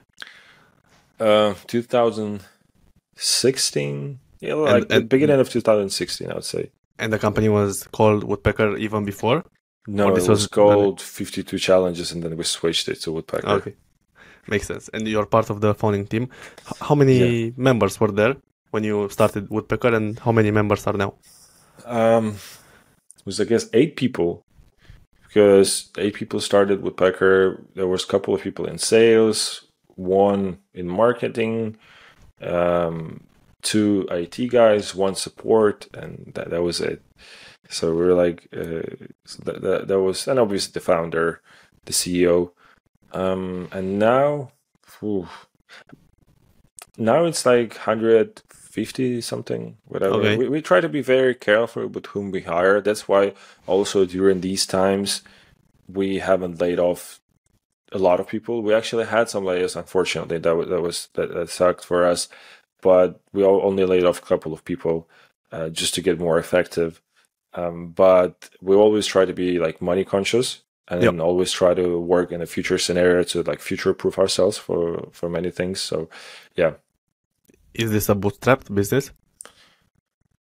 Uh, 1.19 1.55
2016. 1.67 4.19
Yeah, 4.39 4.53
like 4.53 4.83
and, 4.83 4.91
and, 4.91 5.01
the 5.03 5.07
beginning 5.07 5.39
of 5.39 5.49
2016, 5.49 6.29
I 6.29 6.35
would 6.35 6.43
say. 6.43 6.69
And 6.99 7.13
the 7.13 7.19
company 7.19 7.49
was 7.49 7.83
called 7.97 8.23
Woodpecker 8.23 8.77
even 8.77 9.05
before. 9.05 9.43
No, 9.87 10.13
this 10.13 10.25
it 10.25 10.29
was 10.29 10.39
was- 10.41 10.47
called 10.47 10.99
52 11.01 11.57
Challenges, 11.59 12.11
and 12.11 12.21
then 12.23 12.35
we 12.35 12.43
switched 12.43 12.89
it 12.89 12.99
to 13.01 13.11
Woodpecker. 13.11 13.47
Okay, 13.47 13.75
makes 14.47 14.67
sense. 14.67 14.89
And 14.93 15.07
you're 15.07 15.25
part 15.25 15.49
of 15.49 15.61
the 15.61 15.73
founding 15.73 16.05
team. 16.07 16.29
How 16.81 16.95
many 16.95 17.53
members 17.55 17.99
were 17.99 18.11
there 18.11 18.35
when 18.71 18.83
you 18.83 19.07
started 19.09 19.49
Woodpecker, 19.49 19.93
and 19.93 20.19
how 20.19 20.31
many 20.31 20.51
members 20.51 20.85
are 20.87 20.93
now? 20.93 21.13
Um, 21.85 22.35
it 23.17 23.25
was 23.25 23.39
I 23.39 23.45
guess 23.45 23.69
eight 23.73 23.95
people 23.95 24.43
because 25.27 25.89
eight 25.97 26.15
people 26.15 26.39
started 26.41 26.81
Woodpecker. 26.81 27.63
There 27.75 27.87
was 27.87 28.03
a 28.03 28.07
couple 28.07 28.33
of 28.33 28.41
people 28.41 28.65
in 28.65 28.77
sales, 28.77 29.67
one 29.95 30.57
in 30.73 30.87
marketing, 30.87 31.77
um, 32.41 33.21
two 33.61 34.07
IT 34.11 34.47
guys, 34.49 34.95
one 34.95 35.15
support, 35.15 35.87
and 35.93 36.31
that, 36.35 36.49
that 36.49 36.63
was 36.63 36.81
it. 36.81 37.01
So 37.69 37.91
we 37.91 38.05
were 38.05 38.13
like, 38.13 38.47
uh, 38.53 39.07
so 39.25 39.43
that, 39.43 39.61
that 39.61 39.87
that 39.87 39.99
was, 39.99 40.27
and 40.27 40.39
obviously 40.39 40.71
the 40.71 40.79
founder, 40.79 41.41
the 41.85 41.93
CEO, 41.93 42.51
um, 43.11 43.67
and 43.71 43.99
now, 43.99 44.51
phew, 44.83 45.27
now 46.97 47.25
it's 47.25 47.45
like 47.45 47.73
150 47.75 49.21
something 49.21 49.77
whatever. 49.85 50.15
Okay. 50.15 50.37
we, 50.37 50.49
we 50.49 50.61
try 50.61 50.81
to 50.81 50.89
be 50.89 51.01
very 51.01 51.35
careful 51.35 51.87
with 51.87 52.07
whom 52.07 52.31
we 52.31 52.41
hire. 52.41 52.81
That's 52.81 53.07
why 53.07 53.33
also 53.65 54.05
during 54.05 54.41
these 54.41 54.65
times 54.65 55.21
we 55.87 56.19
haven't 56.19 56.59
laid 56.59 56.79
off 56.79 57.19
a 57.91 57.97
lot 57.97 58.19
of 58.19 58.27
people. 58.27 58.61
We 58.61 58.73
actually 58.73 59.05
had 59.05 59.29
some 59.29 59.43
layoffs 59.43 59.75
unfortunately. 59.75 60.39
That 60.39 60.55
was 60.55 60.69
that 60.69 60.81
was 60.81 61.09
that, 61.13 61.33
that 61.33 61.49
sucked 61.49 61.85
for 61.85 62.05
us 62.05 62.27
but 62.89 63.09
we 63.33 63.43
only 63.69 63.85
laid 63.85 64.05
off 64.09 64.19
a 64.23 64.29
couple 64.31 64.53
of 64.53 64.63
people 64.71 64.97
uh, 65.55 65.69
just 65.81 65.93
to 65.95 66.01
get 66.07 66.19
more 66.27 66.37
effective 66.45 66.91
um, 67.59 67.77
but 68.03 68.33
we 68.67 68.75
always 68.75 69.05
try 69.13 69.23
to 69.25 69.33
be 69.43 69.49
like 69.65 69.81
money 69.91 70.05
conscious 70.15 70.47
and 70.89 71.03
Yep. 71.03 71.21
always 71.29 71.51
try 71.59 71.73
to 71.81 71.85
work 72.15 72.29
in 72.31 72.41
a 72.41 72.45
future 72.55 72.77
scenario 72.85 73.23
to 73.23 73.43
like 73.49 73.61
future 73.69 73.93
proof 74.01 74.15
ourselves 74.23 74.57
for 74.65 74.81
for 75.17 75.27
many 75.37 75.51
things 75.59 75.79
so 75.89 75.97
yeah. 76.61 76.73
Is 77.73 77.91
this 77.91 78.09
a 78.09 78.15
bootstrapped 78.15 78.73
business? 78.79 79.11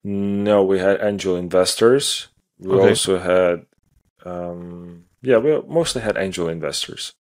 No, 0.03 0.63
we 0.63 0.79
had 0.79 1.01
angel 1.01 1.35
investors. 1.35 2.29
We 2.59 2.77
Okay. 2.77 2.89
also 2.89 3.19
had, 3.19 3.65
um, 4.25 5.05
yeah, 5.21 5.37
we 5.37 5.61
mostly 5.67 6.01
had 6.01 6.17
angel 6.17 6.47
investors. 6.49 7.13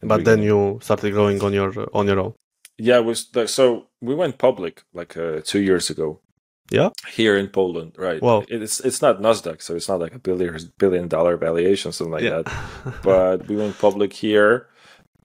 the 0.00 0.06
But 0.08 0.24
then 0.24 0.42
you 0.42 0.78
started 0.82 1.12
growing 1.12 1.40
on 1.42 1.52
your 1.52 1.72
on 1.94 2.06
your 2.06 2.20
own. 2.20 2.34
Yeah, 2.78 2.98
was 2.98 3.28
like, 3.34 3.48
so 3.48 3.86
we 4.00 4.14
went 4.14 4.38
public 4.38 4.84
like 4.92 5.16
uh, 5.16 5.40
two 5.44 5.60
years 5.60 5.90
ago. 5.90 6.20
Yeah? 6.68 6.90
here 7.12 7.36
in 7.36 7.46
Poland, 7.46 7.92
right? 7.96 8.20
Well, 8.20 8.44
It's 8.48 8.80
it's 8.80 9.00
not 9.00 9.20
Nasdaq, 9.20 9.62
so 9.62 9.76
it's 9.76 9.88
not 9.88 10.00
like 10.00 10.16
a 10.16 10.18
billion 10.18 10.72
billion 10.78 11.06
dollar 11.06 11.36
valuation, 11.36 11.92
something 11.92 12.12
like 12.12 12.24
yeah. 12.24 12.42
that. 12.42 13.02
But 13.04 13.46
we 13.46 13.54
went 13.56 13.78
public 13.78 14.12
here, 14.12 14.66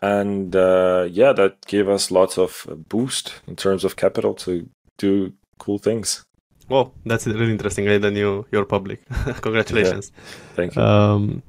and 0.02 0.56
uh, 0.56 1.08
yeah, 1.12 1.34
that 1.34 1.66
gave 1.66 1.90
us 1.90 2.12
lots 2.12 2.38
of 2.38 2.68
boost 2.90 3.42
in 3.48 3.56
terms 3.56 3.84
of 3.84 3.96
capital 3.96 4.36
to 4.36 4.70
do 4.98 5.34
cool 5.58 5.80
things. 5.80 6.26
Well, 6.70 6.94
that's 7.06 7.28
really 7.28 7.52
interesting. 7.52 7.88
And 7.88 8.04
then 8.04 8.16
you 8.16 8.46
you're 8.52 8.66
public. 8.66 9.00
Congratulations. 9.42 10.12
Thank 10.56 10.76
you. 10.76 10.82
Um, 10.82 11.44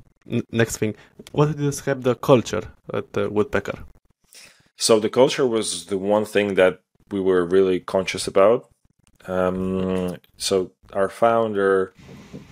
next 0.51 0.79
thing, 0.79 0.95
what 1.33 1.49
would 1.49 1.59
you 1.59 1.71
describe 1.71 2.03
the 2.03 2.15
culture 2.15 2.63
at 2.93 3.17
uh, 3.17 3.29
Woodpecker? 3.31 3.79
So 4.83 4.99
the 4.99 5.09
culture 5.09 5.47
was 5.47 5.87
the 5.87 5.97
one 5.97 6.25
thing 6.25 6.57
that 6.57 6.81
we 7.13 7.21
were 7.21 7.45
really 7.45 7.79
conscious 7.79 8.27
about. 8.27 8.69
Um, 9.29 10.17
so 10.37 10.73
our 10.93 11.09
founder, 11.09 11.95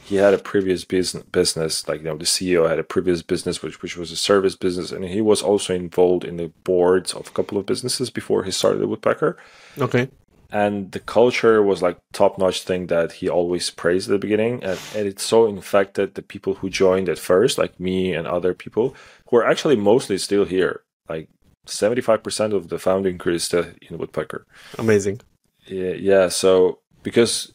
he 0.04 0.14
had 0.14 0.32
a 0.32 0.38
previous 0.38 0.84
business, 0.84 1.24
business, 1.24 1.88
like 1.88 2.02
you 2.02 2.06
know, 2.06 2.16
the 2.16 2.24
CEO 2.24 2.68
had 2.68 2.78
a 2.78 2.84
previous 2.84 3.22
business, 3.22 3.64
which 3.64 3.82
which 3.82 3.96
was 3.96 4.12
a 4.12 4.16
service 4.16 4.54
business, 4.54 4.92
and 4.92 5.04
he 5.04 5.20
was 5.20 5.42
also 5.42 5.74
involved 5.74 6.24
in 6.24 6.36
the 6.36 6.52
boards 6.62 7.12
of 7.14 7.26
a 7.26 7.32
couple 7.32 7.58
of 7.58 7.66
businesses 7.66 8.10
before 8.10 8.44
he 8.44 8.52
started 8.52 8.86
Woodpecker. 8.86 9.36
Okay. 9.76 10.08
And 10.52 10.92
the 10.92 11.00
culture 11.00 11.60
was 11.64 11.82
like 11.82 11.98
top 12.12 12.38
notch 12.38 12.62
thing 12.62 12.86
that 12.86 13.10
he 13.18 13.28
always 13.28 13.70
praised 13.70 14.08
at 14.08 14.12
the 14.12 14.26
beginning, 14.26 14.62
and, 14.62 14.78
and 14.94 15.08
it 15.08 15.18
so 15.18 15.48
infected 15.48 16.14
the 16.14 16.22
people 16.22 16.54
who 16.54 16.70
joined 16.70 17.08
at 17.08 17.18
first, 17.18 17.58
like 17.58 17.80
me 17.80 18.14
and 18.14 18.28
other 18.28 18.54
people, 18.54 18.94
who 19.26 19.36
are 19.38 19.46
actually 19.50 19.74
mostly 19.74 20.16
still 20.16 20.44
here. 20.44 20.84
Like 21.08 21.28
seventy 21.70 22.00
five 22.00 22.22
percent 22.22 22.52
of 22.52 22.68
the 22.68 22.78
founding 22.78 23.18
crew 23.18 23.34
is 23.34 23.44
still 23.44 23.66
in 23.88 23.98
Woodpecker. 23.98 24.46
Amazing. 24.78 25.20
Yeah, 25.66 25.92
yeah. 25.92 26.28
So 26.28 26.80
because 27.02 27.52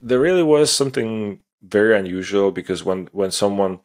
there 0.00 0.18
really 0.18 0.42
was 0.42 0.72
something 0.72 1.40
very 1.62 1.96
unusual 1.96 2.50
because 2.50 2.84
when 2.84 3.08
when 3.12 3.30
someone 3.30 3.80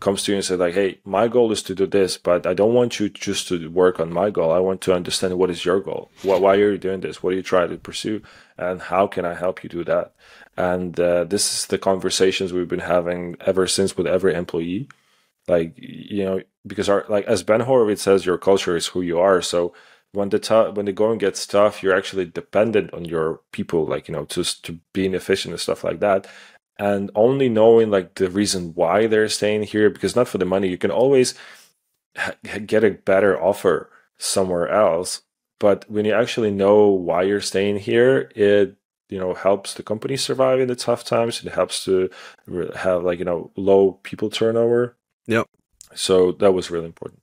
comes 0.00 0.22
to 0.22 0.32
you 0.32 0.36
and 0.36 0.44
says 0.44 0.58
like, 0.58 0.74
"Hey, 0.74 1.00
my 1.04 1.28
goal 1.28 1.50
is 1.52 1.62
to 1.64 1.74
do 1.74 1.86
this, 1.86 2.18
but 2.18 2.46
I 2.46 2.54
don't 2.54 2.74
want 2.74 3.00
you 3.00 3.08
just 3.08 3.48
to 3.48 3.70
work 3.70 3.98
on 3.98 4.12
my 4.12 4.30
goal. 4.30 4.52
I 4.52 4.58
want 4.58 4.80
to 4.82 4.94
understand 4.94 5.38
what 5.38 5.50
is 5.50 5.64
your 5.64 5.80
goal. 5.80 6.10
Why, 6.22 6.38
why 6.38 6.56
are 6.56 6.72
you 6.72 6.78
doing 6.78 7.00
this? 7.00 7.22
What 7.22 7.32
are 7.32 7.36
you 7.36 7.42
trying 7.42 7.70
to 7.70 7.78
pursue, 7.78 8.22
and 8.58 8.80
how 8.80 9.06
can 9.06 9.24
I 9.24 9.34
help 9.34 9.62
you 9.62 9.70
do 9.70 9.84
that?" 9.84 10.12
And 10.56 10.98
uh, 10.98 11.24
this 11.24 11.52
is 11.52 11.66
the 11.66 11.78
conversations 11.78 12.52
we've 12.52 12.68
been 12.68 12.80
having 12.80 13.36
ever 13.40 13.66
since 13.66 13.96
with 13.96 14.06
every 14.06 14.34
employee. 14.34 14.88
Like 15.48 15.74
you 15.76 16.24
know, 16.24 16.40
because 16.66 16.88
our 16.88 17.04
like 17.08 17.24
as 17.26 17.42
Ben 17.42 17.60
Horowitz 17.60 18.02
says, 18.02 18.26
your 18.26 18.38
culture 18.38 18.76
is 18.76 18.88
who 18.88 19.02
you 19.02 19.18
are. 19.18 19.42
So 19.42 19.74
when 20.12 20.30
the 20.30 20.38
tou- 20.38 20.72
when 20.72 20.86
the 20.86 20.92
going 20.92 21.18
gets 21.18 21.46
tough, 21.46 21.82
you're 21.82 21.96
actually 21.96 22.26
dependent 22.26 22.92
on 22.94 23.04
your 23.04 23.40
people, 23.52 23.86
like 23.86 24.08
you 24.08 24.14
know, 24.14 24.24
to 24.26 24.44
to 24.62 24.80
being 24.92 25.14
efficient 25.14 25.52
and 25.52 25.60
stuff 25.60 25.84
like 25.84 26.00
that. 26.00 26.26
And 26.78 27.10
only 27.14 27.48
knowing 27.48 27.90
like 27.90 28.14
the 28.16 28.30
reason 28.30 28.72
why 28.74 29.06
they're 29.06 29.28
staying 29.28 29.64
here, 29.64 29.88
because 29.90 30.16
not 30.16 30.28
for 30.28 30.38
the 30.38 30.44
money, 30.44 30.68
you 30.68 30.78
can 30.78 30.90
always 30.90 31.34
ha- 32.16 32.34
get 32.66 32.84
a 32.84 32.90
better 32.90 33.40
offer 33.40 33.90
somewhere 34.18 34.68
else. 34.68 35.22
But 35.58 35.90
when 35.90 36.04
you 36.04 36.12
actually 36.12 36.50
know 36.50 36.88
why 36.88 37.22
you're 37.22 37.40
staying 37.40 37.78
here, 37.78 38.30
it 38.34 38.76
you 39.08 39.18
know 39.18 39.34
helps 39.34 39.74
the 39.74 39.82
company 39.82 40.16
survive 40.16 40.60
in 40.60 40.68
the 40.68 40.76
tough 40.76 41.04
times. 41.04 41.44
It 41.44 41.52
helps 41.52 41.84
to 41.84 42.10
have 42.76 43.04
like 43.04 43.18
you 43.18 43.24
know 43.24 43.50
low 43.56 43.92
people 44.02 44.30
turnover. 44.30 44.96
Yep. 45.26 45.46
So 45.96 46.32
that 46.32 46.52
was 46.52 46.70
really 46.70 46.86
important. 46.86 47.20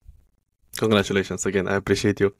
Congratulations 0.77 1.45
again. 1.45 1.67
I 1.67 1.75
appreciate 1.75 2.19
you. 2.19 2.33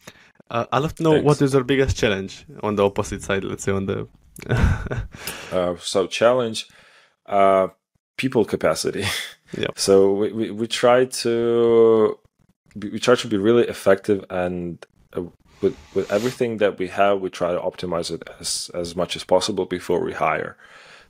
Uh, 0.50 0.66
I'd 0.72 0.80
love 0.80 0.96
to 0.96 1.04
know 1.04 1.12
what 1.12 1.38
Thanks. 1.38 1.42
is 1.42 1.54
your 1.54 1.64
biggest 1.64 1.96
challenge 1.96 2.46
on 2.62 2.76
the 2.76 2.84
opposite 2.84 3.22
side. 3.22 3.44
Let's 3.44 3.64
say 3.64 3.72
on 3.72 3.86
the. 3.86 4.08
Uh, 5.52 5.76
so 5.78 6.08
challenge, 6.08 6.68
uh, 7.28 7.68
people 8.18 8.46
capacity. 8.46 9.06
Yeah. 9.56 9.68
So 9.76 10.14
we, 10.14 10.32
we, 10.34 10.50
we 10.50 10.66
try 10.66 11.06
to 11.06 12.18
we 12.76 12.90
we 12.90 13.00
try 13.00 13.14
to 13.14 13.28
be 13.28 13.38
really 13.38 13.68
effective 13.68 14.26
and 14.32 14.84
uh, 15.16 15.26
with 15.62 15.78
with 15.94 16.12
everything 16.12 16.58
that 16.58 16.80
we 16.80 16.88
have, 16.88 17.22
we 17.22 17.30
try 17.30 17.52
to 17.52 17.60
optimize 17.60 18.10
it 18.12 18.28
as 18.40 18.72
as 18.74 18.96
much 18.96 19.16
as 19.16 19.24
possible 19.24 19.66
before 19.66 20.04
we 20.04 20.14
hire. 20.14 20.58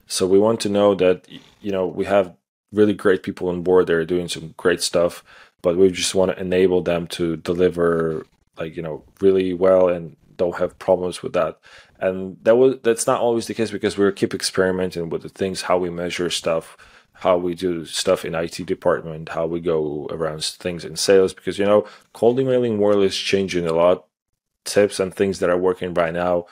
So 0.08 0.28
we 0.28 0.40
want 0.40 0.60
to 0.62 0.70
know 0.70 0.94
that 0.96 1.28
you 1.62 1.72
know 1.72 1.88
we 1.88 2.06
have 2.06 2.36
really 2.74 2.94
great 2.94 3.24
people 3.24 3.50
on 3.50 3.62
board. 3.62 3.88
They're 3.88 4.06
doing 4.06 4.28
some 4.28 4.54
great 4.58 4.82
stuff, 4.82 5.24
but 5.62 5.78
we 5.78 5.90
just 5.92 6.16
want 6.16 6.32
to 6.32 6.42
enable 6.42 6.82
them 6.82 7.08
to 7.08 7.38
deliver 7.38 8.26
like 8.58 8.76
you 8.76 8.82
know 8.82 9.04
really 9.22 9.54
well 9.54 9.88
and 9.88 10.16
don't 10.36 10.58
have 10.58 10.78
problems 10.80 11.22
with 11.22 11.34
that. 11.34 11.60
And 12.00 12.38
that 12.44 12.56
was 12.56 12.78
that's 12.84 13.08
not 13.08 13.22
always 13.22 13.48
the 13.48 13.54
case 13.54 13.72
because 13.72 13.98
we 13.98 14.12
keep 14.12 14.34
experimenting 14.34 15.10
with 15.10 15.22
the 15.22 15.30
things, 15.30 15.62
how 15.62 15.78
we 15.78 15.90
measure 15.90 16.30
stuff, 16.30 16.76
how 17.14 17.38
we 17.38 17.56
do 17.56 17.86
stuff 17.86 18.26
in 18.26 18.36
IT 18.36 18.66
department, 18.66 19.30
how 19.30 19.46
we 19.46 19.62
go 19.62 20.08
around 20.12 20.44
things 20.44 20.84
in 20.84 20.96
sales. 20.96 21.34
Because 21.34 21.58
you 21.58 21.66
know, 21.66 21.88
cold 22.14 22.40
emailing 22.40 22.78
world 22.78 23.04
is 23.04 23.16
changing 23.16 23.68
a 23.68 23.74
lot. 23.74 24.06
Tips 24.66 25.00
and 25.00 25.14
things 25.14 25.40
that 25.40 25.50
are 25.50 25.58
working 25.58 25.94
right 25.94 26.14
now 26.14 26.46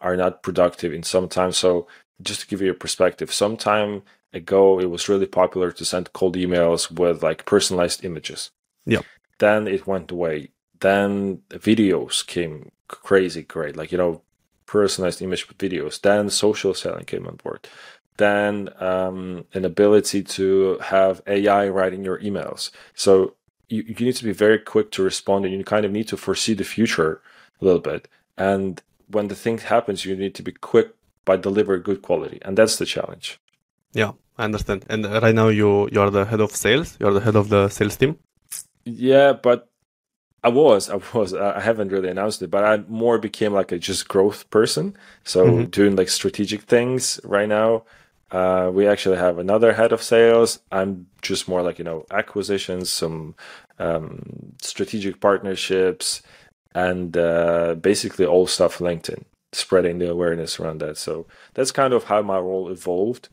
are 0.00 0.16
not 0.16 0.42
productive 0.42 0.92
in 0.92 1.04
some 1.04 1.28
time. 1.28 1.52
So 1.52 1.86
just 2.20 2.40
to 2.40 2.46
give 2.48 2.60
you 2.60 2.72
a 2.72 2.74
perspective, 2.74 3.32
some 3.32 3.56
time 3.56 4.02
ago 4.32 4.80
it 4.80 4.90
was 4.90 5.08
really 5.08 5.26
popular 5.26 5.70
to 5.72 5.84
send 5.84 6.12
cold 6.12 6.36
emails 6.36 6.90
with 6.90 7.22
like 7.22 7.44
personalized 7.46 8.04
images. 8.04 8.50
Yeah. 8.84 9.02
Then 9.38 9.68
it 9.68 9.86
went 9.86 10.10
away. 10.10 10.50
Then 10.80 11.42
videos 11.50 12.26
came 12.26 12.72
crazy 12.88 13.42
great, 13.42 13.76
like 13.76 13.92
you 13.92 13.98
know, 13.98 14.22
personalized 14.66 15.22
image 15.22 15.48
with 15.48 15.58
videos. 15.58 16.00
Then 16.00 16.30
social 16.30 16.74
selling 16.74 17.04
came 17.04 17.26
on 17.26 17.36
board. 17.36 17.68
Then 18.16 18.70
um, 18.78 19.44
an 19.54 19.64
ability 19.64 20.22
to 20.22 20.78
have 20.78 21.22
AI 21.26 21.68
writing 21.68 22.04
your 22.04 22.18
emails. 22.20 22.70
So 22.94 23.34
you, 23.68 23.82
you 23.86 24.06
need 24.06 24.16
to 24.16 24.24
be 24.24 24.32
very 24.32 24.58
quick 24.58 24.90
to 24.92 25.02
respond, 25.02 25.44
and 25.44 25.54
you 25.54 25.64
kind 25.64 25.84
of 25.84 25.92
need 25.92 26.08
to 26.08 26.16
foresee 26.16 26.54
the 26.54 26.64
future 26.64 27.22
a 27.60 27.64
little 27.64 27.80
bit. 27.80 28.08
And 28.36 28.82
when 29.08 29.28
the 29.28 29.34
thing 29.34 29.58
happens, 29.58 30.04
you 30.04 30.14
need 30.16 30.34
to 30.36 30.42
be 30.42 30.52
quick 30.52 30.94
by 31.24 31.36
deliver 31.36 31.78
good 31.78 32.02
quality, 32.02 32.38
and 32.42 32.56
that's 32.56 32.76
the 32.76 32.86
challenge. 32.86 33.40
yeah, 33.92 34.12
I 34.36 34.44
understand. 34.44 34.84
And 34.90 35.04
right 35.06 35.34
now 35.34 35.48
you 35.48 35.88
you 35.90 36.00
are 36.00 36.10
the 36.10 36.24
head 36.26 36.40
of 36.40 36.50
sales. 36.54 36.96
You 37.00 37.06
are 37.08 37.14
the 37.14 37.20
head 37.20 37.36
of 37.36 37.48
the 37.48 37.68
sales 37.70 37.96
team. 37.96 38.18
Yeah, 38.84 39.32
but 39.32 39.68
I 40.44 40.50
was, 40.50 40.90
I 40.90 40.96
was, 41.14 41.34
I 41.34 41.60
haven't 41.60 41.90
really 41.92 42.10
announced 42.10 42.42
it, 42.42 42.50
but 42.50 42.64
I 42.64 42.78
more 42.88 43.18
became 43.18 43.52
like 43.54 43.72
a 43.72 43.78
just 43.78 44.08
growth 44.08 44.50
person. 44.50 44.96
So 45.24 45.64
Mhm. 45.64 45.70
doing 45.70 45.96
like 45.96 46.08
strategic 46.10 46.62
things 46.62 47.20
right 47.24 47.48
now. 47.48 47.84
Uh, 48.30 48.70
we 48.74 48.86
actually 48.88 49.18
have 49.18 49.38
another 49.38 49.74
head 49.74 49.92
of 49.92 50.02
sales. 50.02 50.60
I'm 50.72 51.06
just 51.22 51.48
more 51.48 51.62
like 51.62 51.78
you 51.78 51.84
know 51.84 52.06
acquisitions, 52.10 52.92
some 52.92 53.34
um, 53.78 54.54
strategic 54.62 55.20
partnerships, 55.20 56.22
and 56.74 57.16
uh, 57.16 57.74
basically 57.76 58.26
all 58.26 58.46
stuff 58.46 58.78
LinkedIn, 58.78 59.24
spreading 59.52 59.98
the 59.98 60.10
awareness 60.10 60.60
around 60.60 60.80
that. 60.80 60.96
So 60.98 61.26
that's 61.54 61.72
kind 61.72 61.92
of 61.94 62.04
how 62.04 62.22
my 62.22 62.38
role 62.38 62.70
evolved. 62.70 63.28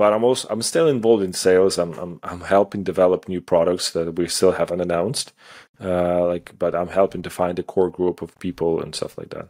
But 0.00 0.14
I'm 0.14 0.24
also 0.24 0.48
I'm 0.48 0.62
still 0.62 0.88
involved 0.88 1.22
in 1.22 1.34
sales. 1.34 1.76
I'm 1.76 1.92
I'm, 1.98 2.20
I'm 2.22 2.40
helping 2.40 2.82
develop 2.82 3.28
new 3.28 3.42
products 3.42 3.90
that 3.90 4.16
we 4.16 4.28
still 4.28 4.52
haven't 4.52 4.80
announced. 4.80 5.34
Uh, 5.78 6.24
like, 6.24 6.54
but 6.58 6.74
I'm 6.74 6.88
helping 6.88 7.20
to 7.20 7.28
find 7.28 7.58
a 7.58 7.62
core 7.62 7.90
group 7.90 8.22
of 8.22 8.30
people 8.38 8.80
and 8.80 8.94
stuff 8.94 9.18
like 9.18 9.28
that. 9.36 9.48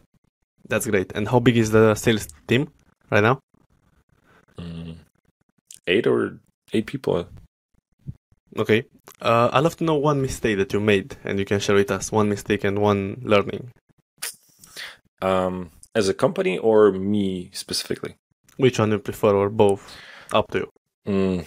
That's 0.67 0.87
great. 0.87 1.13
And 1.15 1.29
how 1.29 1.39
big 1.39 1.55
is 1.55 1.71
the 1.71 1.95
sales 1.95 2.27
team 2.49 2.67
right 3.09 3.23
now? 3.23 3.39
Mm, 4.59 4.95
eight 5.87 6.05
or 6.05 6.39
eight 6.73 6.85
people. 6.85 7.29
Okay. 8.57 8.83
Uh, 9.21 9.49
I'd 9.53 9.63
love 9.63 9.77
to 9.77 9.85
know 9.85 9.95
one 9.95 10.21
mistake 10.21 10.57
that 10.57 10.73
you 10.73 10.81
made, 10.81 11.15
and 11.23 11.39
you 11.39 11.45
can 11.45 11.61
share 11.61 11.77
with 11.77 11.91
us 11.91 12.11
one 12.11 12.27
mistake 12.27 12.65
and 12.65 12.79
one 12.79 13.21
learning. 13.23 13.71
Um, 15.21 15.71
as 15.95 16.09
a 16.09 16.13
company 16.13 16.57
or 16.57 16.91
me 16.91 17.51
specifically? 17.53 18.15
Which 18.57 18.79
one 18.79 18.89
do 18.89 18.97
you 18.97 18.99
prefer, 18.99 19.33
or 19.33 19.49
both? 19.49 19.95
Up 20.31 20.49
to. 20.51 20.67
Mm, 21.07 21.45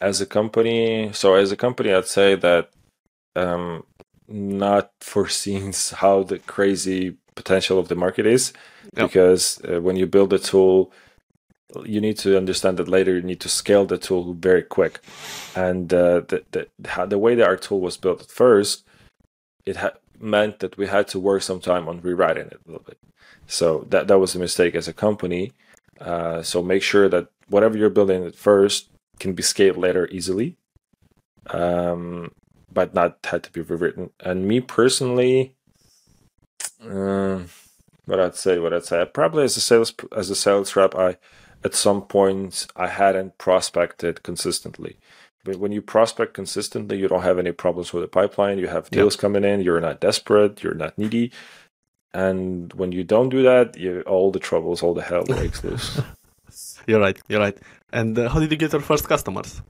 as 0.00 0.20
a 0.20 0.26
company, 0.26 1.10
so 1.12 1.34
as 1.34 1.52
a 1.52 1.56
company, 1.56 1.92
I'd 1.92 2.06
say 2.06 2.34
that 2.36 2.70
um, 3.36 3.84
not 4.28 4.90
foreseeing 5.00 5.72
how 5.94 6.22
the 6.22 6.38
crazy 6.38 7.16
potential 7.34 7.78
of 7.78 7.88
the 7.88 7.94
market 7.94 8.26
is, 8.26 8.52
Yep. 8.96 9.08
because 9.08 9.60
uh, 9.64 9.80
when 9.80 9.96
you 9.96 10.06
build 10.06 10.32
a 10.32 10.38
tool, 10.38 10.92
you 11.84 12.00
need 12.00 12.18
to 12.18 12.36
understand 12.36 12.76
that 12.78 12.88
later 12.88 13.14
you 13.14 13.22
need 13.22 13.40
to 13.40 13.48
scale 13.48 13.86
the 13.86 13.96
tool 13.96 14.34
very 14.34 14.62
quick, 14.62 15.00
and 15.56 15.92
uh, 15.94 16.20
the 16.28 16.42
the 16.50 16.68
how, 16.86 17.06
the 17.06 17.18
way 17.18 17.34
that 17.34 17.46
our 17.46 17.56
tool 17.56 17.80
was 17.80 17.96
built 17.96 18.20
at 18.20 18.30
first, 18.30 18.84
it 19.64 19.76
ha- 19.76 19.96
meant 20.20 20.58
that 20.58 20.76
we 20.76 20.86
had 20.86 21.08
to 21.08 21.18
work 21.18 21.42
some 21.42 21.60
time 21.60 21.88
on 21.88 22.00
rewriting 22.02 22.46
it 22.48 22.60
a 22.66 22.70
little 22.70 22.84
bit. 22.84 22.98
So 23.46 23.86
that 23.88 24.06
that 24.08 24.18
was 24.18 24.34
a 24.34 24.38
mistake 24.38 24.74
as 24.74 24.86
a 24.88 24.92
company. 24.92 25.52
Uh, 26.00 26.42
so 26.42 26.62
make 26.62 26.82
sure 26.82 27.08
that 27.08 27.28
whatever 27.48 27.76
you're 27.76 27.90
building 27.90 28.24
at 28.24 28.36
first 28.36 28.88
can 29.18 29.34
be 29.34 29.42
scaled 29.42 29.76
later 29.76 30.08
easily, 30.08 30.56
um, 31.50 32.32
but 32.72 32.94
not 32.94 33.18
had 33.24 33.42
to 33.44 33.52
be 33.52 33.60
rewritten. 33.60 34.10
And 34.20 34.46
me 34.46 34.60
personally, 34.60 35.54
um, 36.82 37.48
what 38.06 38.20
I'd 38.20 38.36
say, 38.36 38.58
what 38.58 38.72
I'd 38.72 38.84
say, 38.84 39.04
probably 39.12 39.44
as 39.44 39.56
a 39.56 39.60
sales 39.60 39.94
as 40.16 40.30
a 40.30 40.34
sales 40.34 40.74
rep, 40.76 40.94
I 40.94 41.16
at 41.64 41.74
some 41.74 42.02
point 42.02 42.66
I 42.76 42.88
hadn't 42.88 43.38
prospected 43.38 44.22
consistently. 44.22 44.98
But 45.44 45.56
when 45.56 45.72
you 45.72 45.82
prospect 45.82 46.34
consistently, 46.34 46.98
you 46.98 47.08
don't 47.08 47.22
have 47.22 47.38
any 47.38 47.52
problems 47.52 47.92
with 47.92 48.04
the 48.04 48.08
pipeline. 48.08 48.58
You 48.58 48.68
have 48.68 48.90
deals 48.90 49.16
coming 49.16 49.44
in. 49.44 49.60
You're 49.60 49.80
not 49.80 50.00
desperate. 50.00 50.62
You're 50.62 50.74
not 50.74 50.96
needy. 50.96 51.32
And 52.14 52.72
when 52.74 52.92
you 52.92 53.02
don't 53.02 53.28
do 53.28 53.42
that, 53.42 53.76
you, 53.76 54.02
all 54.02 54.30
the 54.30 54.38
troubles, 54.38 54.82
all 54.82 54.94
the 54.94 55.02
hell 55.02 55.24
breaks 55.24 55.64
loose. 55.64 56.00
You're 56.86 57.00
right. 57.00 57.18
You're 57.28 57.40
right. 57.40 57.56
And 57.92 58.18
uh, 58.18 58.28
how 58.28 58.40
did 58.40 58.50
you 58.50 58.56
get 58.56 58.72
your 58.72 58.80
first 58.80 59.08
customers? 59.08 59.62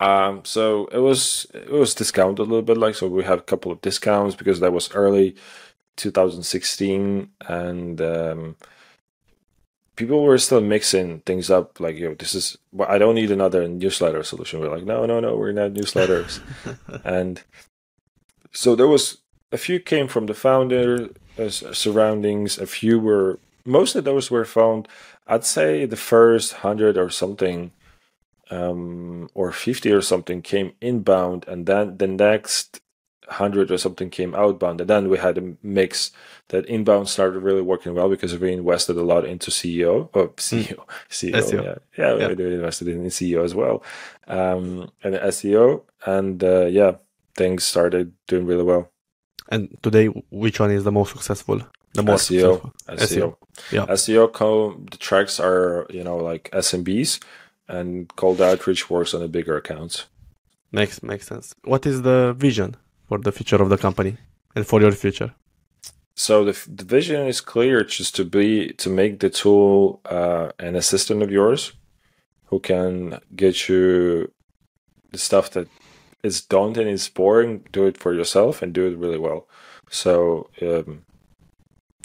Um, 0.00 0.44
so 0.44 0.86
it 0.86 0.98
was 0.98 1.46
it 1.54 1.70
was 1.70 1.94
discounted 1.94 2.40
a 2.40 2.42
little 2.42 2.62
bit, 2.62 2.76
like 2.76 2.94
so 2.94 3.08
we 3.08 3.24
had 3.24 3.38
a 3.38 3.42
couple 3.42 3.70
of 3.70 3.80
discounts 3.80 4.34
because 4.34 4.60
that 4.60 4.72
was 4.72 4.92
early 4.92 5.36
2016, 5.96 7.30
and 7.48 8.00
um, 8.00 8.56
people 9.96 10.22
were 10.22 10.38
still 10.38 10.60
mixing 10.60 11.20
things 11.20 11.48
up. 11.50 11.78
Like, 11.78 11.96
yo, 11.96 12.14
this 12.14 12.34
is 12.34 12.58
well, 12.72 12.88
I 12.90 12.98
don't 12.98 13.14
need 13.14 13.30
another 13.30 13.68
newsletter 13.68 14.22
solution. 14.24 14.60
We're 14.60 14.74
like, 14.74 14.84
no, 14.84 15.06
no, 15.06 15.20
no, 15.20 15.36
we're 15.36 15.52
not 15.52 15.72
newsletters, 15.72 16.40
and 17.04 17.42
so 18.52 18.74
there 18.74 18.88
was 18.88 19.18
a 19.52 19.56
few 19.56 19.78
came 19.78 20.08
from 20.08 20.26
the 20.26 20.34
founder 20.34 21.08
uh, 21.38 21.48
surroundings. 21.48 22.58
A 22.58 22.66
few 22.66 22.98
were 22.98 23.38
most 23.64 23.94
of 23.94 24.04
those 24.04 24.30
were 24.30 24.44
found. 24.44 24.88
I'd 25.26 25.44
say 25.44 25.86
the 25.86 25.96
first 25.96 26.52
hundred 26.54 26.96
or 26.98 27.10
something 27.10 27.72
um, 28.50 29.28
or 29.34 29.52
50 29.52 29.90
or 29.92 30.02
something 30.02 30.42
came 30.42 30.72
inbound 30.80 31.46
and 31.48 31.66
then 31.66 31.96
the 31.96 32.06
next 32.06 32.80
100 33.26 33.70
or 33.70 33.78
something 33.78 34.10
came 34.10 34.34
outbound 34.34 34.82
and 34.82 34.90
then 34.90 35.08
we 35.08 35.16
had 35.16 35.38
a 35.38 35.54
mix 35.62 36.10
that 36.48 36.66
inbound 36.66 37.08
started 37.08 37.38
really 37.40 37.62
working 37.62 37.94
well 37.94 38.10
because 38.10 38.38
we 38.38 38.52
invested 38.52 38.96
a 38.98 39.02
lot 39.02 39.24
into 39.24 39.50
ceo 39.50 40.10
or 40.12 40.28
ceo 40.36 40.84
ceo 41.08 41.32
SEO. 41.32 41.64
yeah 41.64 41.78
yeah, 41.96 42.16
Yeah. 42.28 42.34
we 42.34 42.54
invested 42.54 42.88
in 42.88 43.02
ceo 43.06 43.42
as 43.42 43.54
well 43.54 43.82
um, 44.26 44.90
and 45.02 45.14
seo 45.32 45.82
and 46.04 46.44
uh, 46.44 46.66
yeah 46.66 46.96
things 47.34 47.64
started 47.64 48.12
doing 48.28 48.44
really 48.46 48.62
well 48.64 48.90
And 49.50 49.68
today, 49.82 50.06
which 50.30 50.58
one 50.60 50.70
is 50.70 50.84
the 50.84 50.92
most 50.92 51.12
successful? 51.12 51.60
The 51.94 52.02
more 52.02 52.16
SEO? 52.16 52.72
SEO. 52.88 53.36
Yeah. 53.70 53.86
SEO 53.86 54.32
co- 54.32 54.76
the 54.90 54.96
tracks 54.96 55.38
are 55.40 55.86
you 55.90 56.04
know 56.04 56.16
like 56.16 56.50
SMBs, 56.52 57.20
and 57.68 58.14
cold 58.16 58.40
outreach 58.40 58.90
works 58.90 59.14
on 59.14 59.20
the 59.20 59.28
bigger 59.28 59.56
accounts. 59.56 60.06
Makes 60.72 61.02
makes 61.02 61.26
sense. 61.28 61.54
What 61.64 61.86
is 61.86 62.02
the 62.02 62.34
vision 62.36 62.76
for 63.08 63.18
the 63.18 63.32
future 63.32 63.62
of 63.62 63.68
the 63.68 63.78
company 63.78 64.16
and 64.56 64.66
for 64.66 64.80
your 64.80 64.92
future? 64.92 65.32
So 66.16 66.44
the, 66.44 66.56
the 66.68 66.84
vision 66.84 67.26
is 67.26 67.40
clear. 67.40 67.84
Just 67.84 68.16
to 68.16 68.24
be 68.24 68.72
to 68.74 68.88
make 68.90 69.20
the 69.20 69.30
tool 69.30 70.00
uh, 70.04 70.50
an 70.58 70.74
assistant 70.74 71.22
of 71.22 71.30
yours, 71.30 71.72
who 72.46 72.58
can 72.58 73.20
get 73.36 73.68
you 73.68 74.32
the 75.12 75.18
stuff 75.18 75.50
that 75.50 75.68
is 76.24 76.40
daunting, 76.40 76.88
is 76.88 77.08
boring. 77.08 77.64
Do 77.70 77.86
it 77.86 77.96
for 77.96 78.12
yourself 78.12 78.62
and 78.62 78.72
do 78.72 78.86
it 78.86 78.98
really 78.98 79.18
well. 79.18 79.46
So 79.90 80.50
um, 80.60 81.04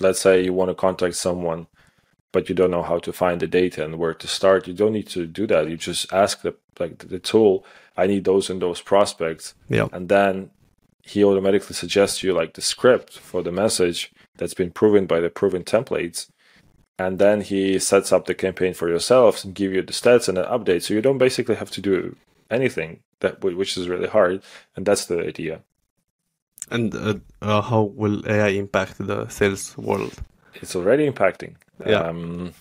let's 0.01 0.19
say 0.21 0.43
you 0.43 0.53
want 0.53 0.69
to 0.69 0.75
contact 0.75 1.15
someone, 1.15 1.67
but 2.31 2.49
you 2.49 2.55
don't 2.55 2.71
know 2.71 2.83
how 2.83 2.99
to 2.99 3.11
find 3.13 3.39
the 3.39 3.47
data 3.47 3.83
and 3.83 3.97
where 3.97 4.13
to 4.13 4.27
start. 4.27 4.67
You 4.67 4.73
don't 4.73 4.93
need 4.93 5.07
to 5.09 5.25
do 5.25 5.47
that. 5.47 5.69
You 5.69 5.77
just 5.77 6.11
ask 6.13 6.41
the 6.41 6.55
like 6.79 6.97
the 7.09 7.19
tool. 7.19 7.65
I 7.97 8.07
need 8.07 8.23
those 8.23 8.49
and 8.49 8.61
those 8.61 8.81
prospects 8.81 9.55
Yeah. 9.67 9.87
and 9.91 10.07
then 10.07 10.51
he 11.03 11.23
automatically 11.23 11.73
suggests 11.73 12.23
you 12.23 12.33
like 12.33 12.53
the 12.53 12.61
script 12.61 13.17
for 13.17 13.41
the 13.43 13.51
message 13.51 14.11
that's 14.37 14.53
been 14.53 14.71
proven 14.71 15.05
by 15.05 15.19
the 15.19 15.29
proven 15.29 15.63
templates 15.63 16.29
and 16.97 17.19
then 17.19 17.41
he 17.41 17.79
sets 17.79 18.11
up 18.13 18.25
the 18.25 18.35
campaign 18.35 18.73
for 18.73 18.87
yourself 18.87 19.43
and 19.43 19.53
give 19.55 19.73
you 19.73 19.81
the 19.81 19.91
stats 19.91 20.29
and 20.29 20.37
an 20.37 20.45
update 20.45 20.83
so 20.83 20.93
you 20.93 21.01
don't 21.01 21.17
basically 21.17 21.55
have 21.55 21.71
to 21.71 21.81
do 21.81 22.15
anything 22.49 22.99
that 23.19 23.41
which 23.43 23.75
is 23.77 23.89
really 23.89 24.07
hard 24.07 24.41
and 24.75 24.85
that's 24.85 25.05
the 25.07 25.19
idea 25.19 25.61
And 26.71 26.93
uh, 26.95 27.15
uh, 27.41 27.61
how 27.61 27.83
will 27.95 28.21
AI 28.27 28.49
impact 28.49 28.97
the 28.99 29.27
sales 29.29 29.77
world? 29.77 30.13
it's 30.61 30.75
already 30.75 31.09
impacting 31.09 31.55
Yeah. 31.85 32.09
um, 32.09 32.51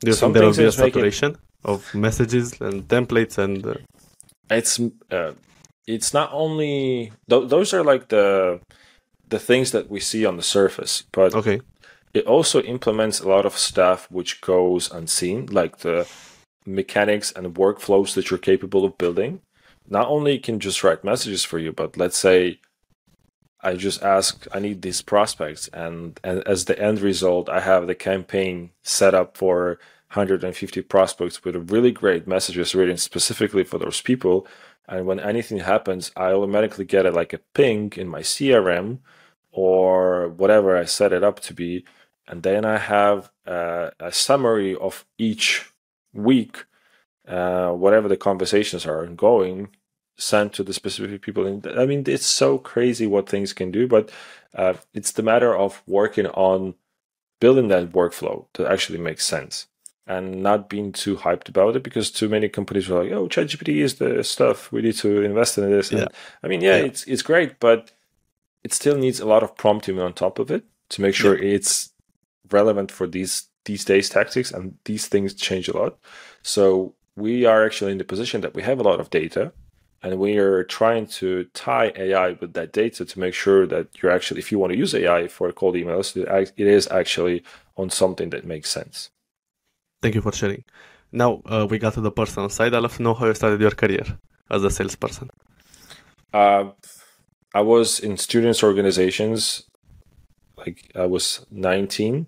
Do 0.00 0.10
you 0.10 0.12
Some 0.14 0.32
think 0.32 0.34
there 0.34 0.46
will 0.46 0.56
be 0.56 0.64
a 0.64 0.68
is 0.68 0.78
making- 0.78 0.92
saturation 0.94 1.36
of 1.64 1.94
messages 1.94 2.60
and 2.60 2.86
templates 2.88 3.38
and 3.38 3.64
uh, 3.66 3.74
it's 4.50 4.78
uh, 5.10 5.32
it's 5.86 6.12
not 6.12 6.28
only 6.32 7.12
th- 7.30 7.48
those 7.48 7.72
are 7.76 7.84
like 7.92 8.08
the 8.08 8.60
the 9.28 9.38
things 9.38 9.70
that 9.70 9.88
we 9.90 10.00
see 10.00 10.26
on 10.26 10.36
the 10.36 10.42
surface 10.42 11.04
but 11.12 11.34
okay, 11.34 11.60
it 12.12 12.26
also 12.26 12.60
implements 12.62 13.20
a 13.20 13.28
lot 13.28 13.46
of 13.46 13.56
stuff 13.56 14.06
which 14.10 14.40
goes 14.40 14.90
unseen, 14.92 15.46
like 15.46 15.78
the 15.78 16.06
mechanics 16.66 17.32
and 17.36 17.54
workflows 17.54 18.14
that 18.14 18.30
you're 18.30 18.38
capable 18.52 18.84
of 18.84 18.96
building. 18.98 19.40
Not 19.88 20.08
only 20.08 20.38
can 20.38 20.60
just 20.60 20.82
write 20.82 21.04
messages 21.04 21.44
for 21.44 21.58
you, 21.58 21.72
but 21.72 21.96
let's 21.96 22.16
say 22.16 22.60
I 23.60 23.74
just 23.74 24.02
ask, 24.02 24.46
I 24.52 24.58
need 24.58 24.82
these 24.82 25.00
prospects, 25.00 25.68
and, 25.68 26.20
and 26.22 26.46
as 26.46 26.66
the 26.66 26.78
end 26.78 27.00
result, 27.00 27.48
I 27.48 27.60
have 27.60 27.86
the 27.86 27.94
campaign 27.94 28.70
set 28.82 29.14
up 29.14 29.36
for 29.36 29.78
150 30.12 30.82
prospects 30.82 31.42
with 31.42 31.56
a 31.56 31.60
really 31.60 31.90
great 31.90 32.26
messages 32.26 32.74
written 32.74 32.96
specifically 32.98 33.64
for 33.64 33.78
those 33.78 34.00
people. 34.00 34.46
And 34.86 35.06
when 35.06 35.18
anything 35.18 35.58
happens, 35.58 36.12
I 36.14 36.32
automatically 36.32 36.84
get 36.84 37.06
it 37.06 37.14
like 37.14 37.32
a 37.32 37.40
ping 37.54 37.92
in 37.96 38.06
my 38.06 38.20
CRM 38.20 38.98
or 39.50 40.28
whatever 40.28 40.76
I 40.76 40.84
set 40.84 41.12
it 41.12 41.24
up 41.24 41.40
to 41.40 41.54
be. 41.54 41.84
And 42.28 42.42
then 42.42 42.64
I 42.64 42.78
have 42.78 43.30
uh, 43.46 43.90
a 43.98 44.12
summary 44.12 44.76
of 44.76 45.04
each 45.18 45.72
week, 46.12 46.64
uh, 47.28 47.70
whatever 47.70 48.08
the 48.08 48.16
conversations 48.16 48.86
are 48.86 49.04
ongoing, 49.04 49.68
sent 50.16 50.52
to 50.54 50.62
the 50.62 50.72
specific 50.72 51.22
people. 51.22 51.46
And 51.46 51.66
I 51.66 51.86
mean, 51.86 52.04
it's 52.06 52.26
so 52.26 52.58
crazy 52.58 53.06
what 53.06 53.28
things 53.28 53.52
can 53.52 53.70
do, 53.70 53.86
but 53.88 54.10
uh, 54.54 54.74
it's 54.92 55.12
the 55.12 55.22
matter 55.22 55.54
of 55.56 55.82
working 55.86 56.26
on 56.26 56.74
building 57.40 57.68
that 57.68 57.90
workflow 57.92 58.46
that 58.54 58.70
actually 58.70 58.98
makes 58.98 59.24
sense 59.24 59.66
and 60.06 60.42
not 60.42 60.68
being 60.68 60.92
too 60.92 61.16
hyped 61.16 61.48
about 61.48 61.76
it 61.76 61.82
because 61.82 62.10
too 62.10 62.28
many 62.28 62.48
companies 62.48 62.90
are 62.90 63.02
like, 63.02 63.12
oh, 63.12 63.26
ChatGPT 63.26 63.76
is 63.82 63.94
the 63.94 64.22
stuff. 64.22 64.70
We 64.70 64.82
need 64.82 64.96
to 64.96 65.22
invest 65.22 65.56
in 65.58 65.70
this. 65.70 65.90
And, 65.90 66.00
I 66.42 66.48
mean, 66.48 66.60
yeah, 66.60 66.76
Yeah. 66.76 66.84
it's 66.84 67.04
it's 67.04 67.22
great, 67.22 67.58
but 67.58 67.90
it 68.62 68.72
still 68.72 68.96
needs 68.96 69.20
a 69.20 69.26
lot 69.26 69.42
of 69.42 69.56
prompting 69.56 69.98
on 69.98 70.12
top 70.12 70.38
of 70.38 70.50
it 70.50 70.64
to 70.90 71.02
make 71.02 71.14
sure 71.14 71.34
it's 71.36 71.92
relevant 72.50 72.92
for 72.92 73.06
these 73.06 73.48
these 73.64 73.84
days 73.84 74.10
tactics 74.10 74.52
and 74.52 74.76
these 74.84 75.06
things 75.08 75.34
change 75.34 75.68
a 75.68 75.76
lot. 75.76 75.98
So 76.42 76.94
we 77.16 77.44
are 77.44 77.64
actually 77.64 77.92
in 77.92 77.98
the 77.98 78.04
position 78.04 78.40
that 78.40 78.54
we 78.54 78.62
have 78.62 78.78
a 78.78 78.82
lot 78.82 79.00
of 79.00 79.10
data 79.10 79.52
and 80.02 80.18
we 80.18 80.36
are 80.36 80.64
trying 80.64 81.06
to 81.06 81.44
tie 81.54 81.90
AI 81.96 82.32
with 82.32 82.52
that 82.52 82.72
data 82.72 83.06
to 83.06 83.18
make 83.18 83.32
sure 83.32 83.66
that 83.66 83.88
you're 84.02 84.12
actually, 84.12 84.38
if 84.38 84.52
you 84.52 84.58
want 84.58 84.72
to 84.72 84.78
use 84.78 84.94
AI 84.94 85.28
for 85.28 85.50
cold 85.52 85.76
emails, 85.76 86.14
it 86.14 86.66
is 86.66 86.86
actually 86.88 87.42
on 87.76 87.88
something 87.88 88.28
that 88.30 88.44
makes 88.44 88.70
sense. 88.70 89.10
Thank 90.02 90.14
you 90.14 90.20
for 90.20 90.32
sharing. 90.32 90.62
Now 91.10 91.40
uh, 91.46 91.66
we 91.70 91.78
got 91.78 91.94
to 91.94 92.02
the 92.02 92.10
personal 92.10 92.50
side. 92.50 92.74
I'd 92.74 92.80
love 92.80 92.96
to 92.96 93.02
know 93.02 93.14
how 93.14 93.26
you 93.26 93.34
started 93.34 93.60
your 93.60 93.70
career 93.70 94.04
as 94.50 94.62
a 94.62 94.70
salesperson. 94.70 95.30
Uh, 96.34 96.72
I 97.54 97.62
was 97.62 98.00
in 98.00 98.18
students' 98.18 98.62
organizations. 98.62 99.62
Like 100.58 100.90
I 100.94 101.06
was 101.06 101.46
19. 101.50 102.26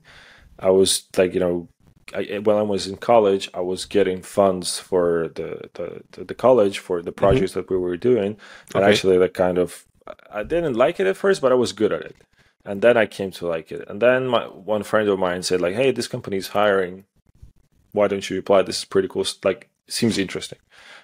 I 0.58 0.70
was 0.70 1.08
like 1.16 1.34
you 1.34 1.40
know 1.40 1.68
I, 2.14 2.38
when 2.38 2.56
I 2.56 2.62
was 2.62 2.86
in 2.86 2.96
college, 2.96 3.50
I 3.52 3.60
was 3.60 3.84
getting 3.84 4.22
funds 4.22 4.78
for 4.78 5.28
the 5.34 5.70
the, 5.74 6.24
the 6.24 6.34
college 6.34 6.78
for 6.78 7.02
the 7.02 7.10
mm-hmm. 7.10 7.18
projects 7.18 7.52
mm-hmm. 7.52 7.60
that 7.60 7.70
we 7.70 7.76
were 7.76 7.96
doing, 7.96 8.36
and 8.74 8.82
okay. 8.82 8.90
actually, 8.90 9.18
that 9.18 9.34
kind 9.34 9.58
of 9.58 9.86
I 10.30 10.42
didn't 10.42 10.74
like 10.74 11.00
it 11.00 11.06
at 11.06 11.16
first, 11.16 11.42
but 11.42 11.52
I 11.52 11.56
was 11.56 11.72
good 11.72 11.92
at 11.92 12.02
it, 12.02 12.16
and 12.64 12.80
then 12.80 12.96
I 12.96 13.06
came 13.06 13.30
to 13.32 13.46
like 13.46 13.72
it. 13.72 13.88
And 13.88 14.00
then 14.00 14.28
my 14.28 14.44
one 14.44 14.82
friend 14.82 15.08
of 15.08 15.18
mine 15.18 15.42
said 15.42 15.60
like, 15.60 15.74
"Hey, 15.74 15.90
this 15.90 16.08
company 16.08 16.36
is 16.36 16.48
hiring. 16.48 17.04
Why 17.92 18.08
don't 18.08 18.28
you 18.28 18.38
apply? 18.38 18.62
This 18.62 18.78
is 18.78 18.84
pretty 18.84 19.08
cool. 19.08 19.26
Like, 19.42 19.68
seems 19.88 20.18
interesting." 20.18 20.58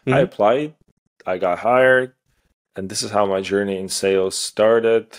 Mm-hmm. 0.07 0.15
I 0.15 0.21
applied, 0.21 0.75
I 1.27 1.39
got 1.39 1.59
hired, 1.61 2.15
and 2.77 2.89
this 2.89 3.03
is 3.03 3.11
how 3.11 3.27
my 3.27 3.41
journey 3.41 3.79
in 3.79 3.89
sales 3.89 4.37
started, 4.37 5.19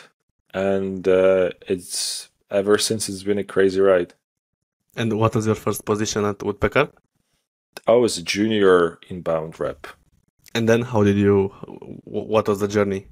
and 0.54 1.08
uh, 1.08 1.52
it's 1.68 2.30
ever 2.50 2.78
since 2.78 3.10
it's 3.10 3.24
been 3.24 3.38
a 3.38 3.44
crazy 3.44 3.82
ride. 3.82 4.14
And 4.96 5.18
what 5.20 5.36
was 5.36 5.46
your 5.46 5.56
first 5.56 5.86
position 5.86 6.26
at 6.26 6.44
Woodpecker? 6.44 6.90
I 7.88 7.94
was 7.94 8.18
a 8.18 8.24
junior 8.24 9.00
inbound 9.10 9.60
rep. 9.60 9.88
And 10.54 10.70
then 10.70 10.84
how 10.84 11.04
did 11.04 11.18
you? 11.18 11.48
What 12.04 12.48
was 12.48 12.60
the 12.60 12.68
journey? 12.68 13.08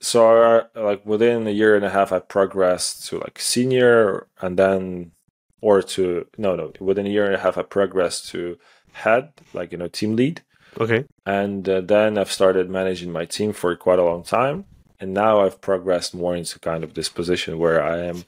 So, 0.00 0.42
uh, 0.42 0.64
like 0.74 1.04
within 1.04 1.46
a 1.46 1.50
year 1.50 1.76
and 1.76 1.84
a 1.84 1.90
half, 1.90 2.12
I 2.12 2.20
progressed 2.20 3.06
to 3.08 3.18
like 3.18 3.38
senior, 3.38 4.28
and 4.40 4.58
then, 4.58 5.12
or 5.60 5.82
to 5.82 6.26
no, 6.36 6.56
no, 6.56 6.72
within 6.80 7.06
a 7.06 7.10
year 7.10 7.26
and 7.26 7.34
a 7.34 7.38
half, 7.38 7.56
I 7.56 7.62
progressed 7.62 8.28
to 8.30 8.58
head, 8.92 9.32
like 9.54 9.72
you 9.72 9.78
know, 9.78 9.88
team 9.88 10.16
lead. 10.16 10.42
Okay. 10.78 11.04
And 11.26 11.68
uh, 11.68 11.80
then 11.80 12.16
I've 12.16 12.32
started 12.32 12.70
managing 12.70 13.10
my 13.10 13.24
team 13.24 13.52
for 13.52 13.74
quite 13.76 13.98
a 13.98 14.04
long 14.04 14.22
time, 14.22 14.66
and 14.98 15.12
now 15.14 15.40
I've 15.40 15.60
progressed 15.60 16.14
more 16.14 16.36
into 16.36 16.58
kind 16.58 16.84
of 16.84 16.94
this 16.94 17.08
position 17.08 17.58
where 17.58 17.82
I 17.82 17.98
am 17.98 18.24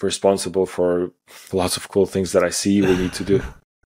responsible 0.00 0.66
for 0.66 1.10
lots 1.52 1.76
of 1.76 1.88
cool 1.88 2.06
things 2.06 2.32
that 2.32 2.44
I 2.44 2.50
see 2.50 2.80
we 2.82 2.96
need 2.96 3.12
to 3.14 3.24
do. 3.24 3.42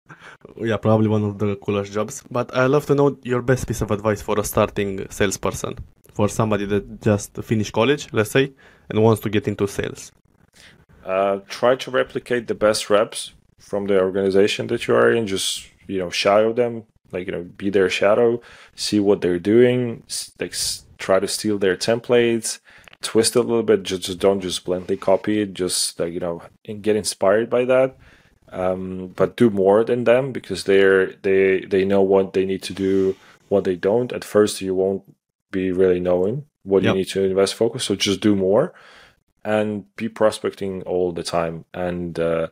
yeah, 0.56 0.76
probably 0.76 1.08
one 1.08 1.24
of 1.24 1.38
the 1.38 1.56
coolest 1.56 1.92
jobs. 1.92 2.22
But 2.30 2.54
I 2.56 2.66
love 2.66 2.86
to 2.86 2.94
know 2.94 3.18
your 3.22 3.42
best 3.42 3.66
piece 3.66 3.80
of 3.80 3.90
advice 3.90 4.22
for 4.22 4.38
a 4.38 4.44
starting 4.44 5.08
salesperson, 5.10 5.78
for 6.12 6.28
somebody 6.28 6.66
that 6.66 7.00
just 7.02 7.36
finished 7.42 7.72
college, 7.72 8.08
let's 8.12 8.30
say, 8.30 8.52
and 8.88 9.02
wants 9.02 9.20
to 9.22 9.30
get 9.30 9.48
into 9.48 9.66
sales. 9.66 10.12
Uh, 11.04 11.40
try 11.48 11.76
to 11.76 11.90
replicate 11.90 12.46
the 12.46 12.54
best 12.54 12.90
reps 12.90 13.32
from 13.58 13.86
the 13.86 14.00
organization 14.00 14.66
that 14.68 14.86
you 14.86 14.94
are 14.94 15.10
in. 15.12 15.26
Just 15.26 15.66
you 15.86 15.98
know, 15.98 16.10
shadow 16.10 16.52
them, 16.52 16.84
like 17.12 17.26
you 17.26 17.32
know, 17.32 17.44
be 17.44 17.70
their 17.70 17.90
shadow, 17.90 18.40
see 18.74 19.00
what 19.00 19.20
they're 19.20 19.38
doing, 19.38 20.02
like 20.38 20.54
try 20.98 21.18
to 21.18 21.26
steal 21.26 21.58
their 21.58 21.76
templates 21.76 22.60
twist 23.02 23.36
it 23.36 23.40
a 23.40 23.42
little 23.42 23.62
bit. 23.62 23.82
Just, 23.82 24.02
just 24.02 24.18
don't 24.18 24.40
just 24.40 24.64
blindly 24.64 24.96
copy 24.96 25.40
it. 25.40 25.54
Just 25.54 25.98
like 25.98 26.12
you 26.12 26.20
know, 26.20 26.42
and 26.66 26.82
get 26.82 26.96
inspired 26.96 27.50
by 27.50 27.64
that. 27.64 27.96
Um, 28.52 29.08
but 29.14 29.36
do 29.36 29.48
more 29.48 29.84
than 29.84 30.04
them 30.04 30.32
because 30.32 30.64
they're 30.64 31.12
they 31.22 31.60
they 31.60 31.84
know 31.84 32.02
what 32.02 32.32
they 32.32 32.44
need 32.44 32.62
to 32.64 32.72
do, 32.72 33.16
what 33.48 33.64
they 33.64 33.76
don't. 33.76 34.12
At 34.12 34.24
first, 34.24 34.60
you 34.60 34.74
won't 34.74 35.02
be 35.50 35.72
really 35.72 36.00
knowing 36.00 36.46
what 36.62 36.82
yep. 36.82 36.92
you 36.92 36.98
need 36.98 37.08
to 37.08 37.24
invest 37.24 37.54
focus. 37.54 37.84
So 37.84 37.94
just 37.94 38.20
do 38.20 38.34
more 38.36 38.74
and 39.44 39.84
be 39.96 40.08
prospecting 40.08 40.82
all 40.82 41.12
the 41.12 41.22
time. 41.22 41.64
And 41.72 42.18
uh, 42.18 42.48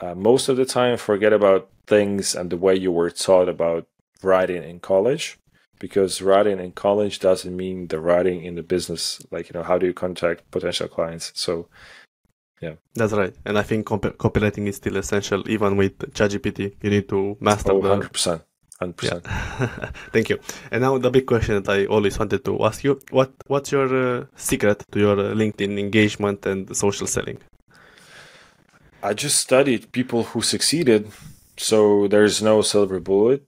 uh, 0.00 0.14
most 0.14 0.48
of 0.48 0.56
the 0.56 0.64
time, 0.64 0.96
forget 0.96 1.32
about 1.32 1.68
things 1.86 2.34
and 2.34 2.50
the 2.50 2.56
way 2.56 2.74
you 2.74 2.90
were 2.90 3.10
taught 3.10 3.48
about 3.48 3.86
writing 4.22 4.64
in 4.64 4.80
college 4.80 5.38
because 5.78 6.22
writing 6.22 6.58
in 6.58 6.72
college 6.72 7.18
doesn't 7.18 7.56
mean 7.56 7.88
the 7.88 8.00
writing 8.00 8.44
in 8.44 8.54
the 8.54 8.62
business 8.62 9.20
like 9.30 9.48
you 9.48 9.54
know 9.54 9.62
how 9.62 9.78
do 9.78 9.86
you 9.86 9.94
contact 9.94 10.50
potential 10.50 10.88
clients? 10.88 11.32
So 11.34 11.68
yeah. 12.60 12.74
That's 12.94 13.12
right. 13.12 13.34
And 13.44 13.58
i 13.58 13.62
think 13.62 13.86
comp- 13.86 14.16
copywriting 14.16 14.66
is 14.66 14.76
still 14.76 14.96
essential. 14.96 15.48
Even 15.48 15.76
with 15.76 15.98
ChatGPT 16.12 16.74
you 16.82 16.90
need 16.90 17.08
to 17.08 17.36
master 17.40 17.72
oh, 17.72 17.80
100% 17.82 18.42
100% 18.80 19.02
yeah. 19.02 19.90
thank 20.12 20.28
you. 20.28 20.38
And 20.70 20.82
now 20.82 20.98
the 20.98 21.10
big 21.10 21.26
question 21.26 21.62
that 21.62 21.68
i 21.68 21.86
always 21.86 22.18
wanted 22.18 22.44
to 22.44 22.64
ask 22.64 22.84
you 22.84 23.00
what 23.10 23.32
what's 23.46 23.72
your 23.72 23.88
uh, 23.94 24.24
secret 24.36 24.84
to 24.92 24.98
your 24.98 25.18
uh, 25.18 25.34
linkedin 25.34 25.78
engagement 25.78 26.44
and 26.46 26.74
social 26.76 27.06
selling? 27.06 27.38
I 29.02 29.14
just 29.14 29.38
studied 29.38 29.92
people 29.92 30.24
who 30.24 30.42
succeeded 30.42 31.10
so 31.56 32.06
there's 32.08 32.42
no 32.42 32.62
silver 32.62 33.00
bullet 33.00 33.46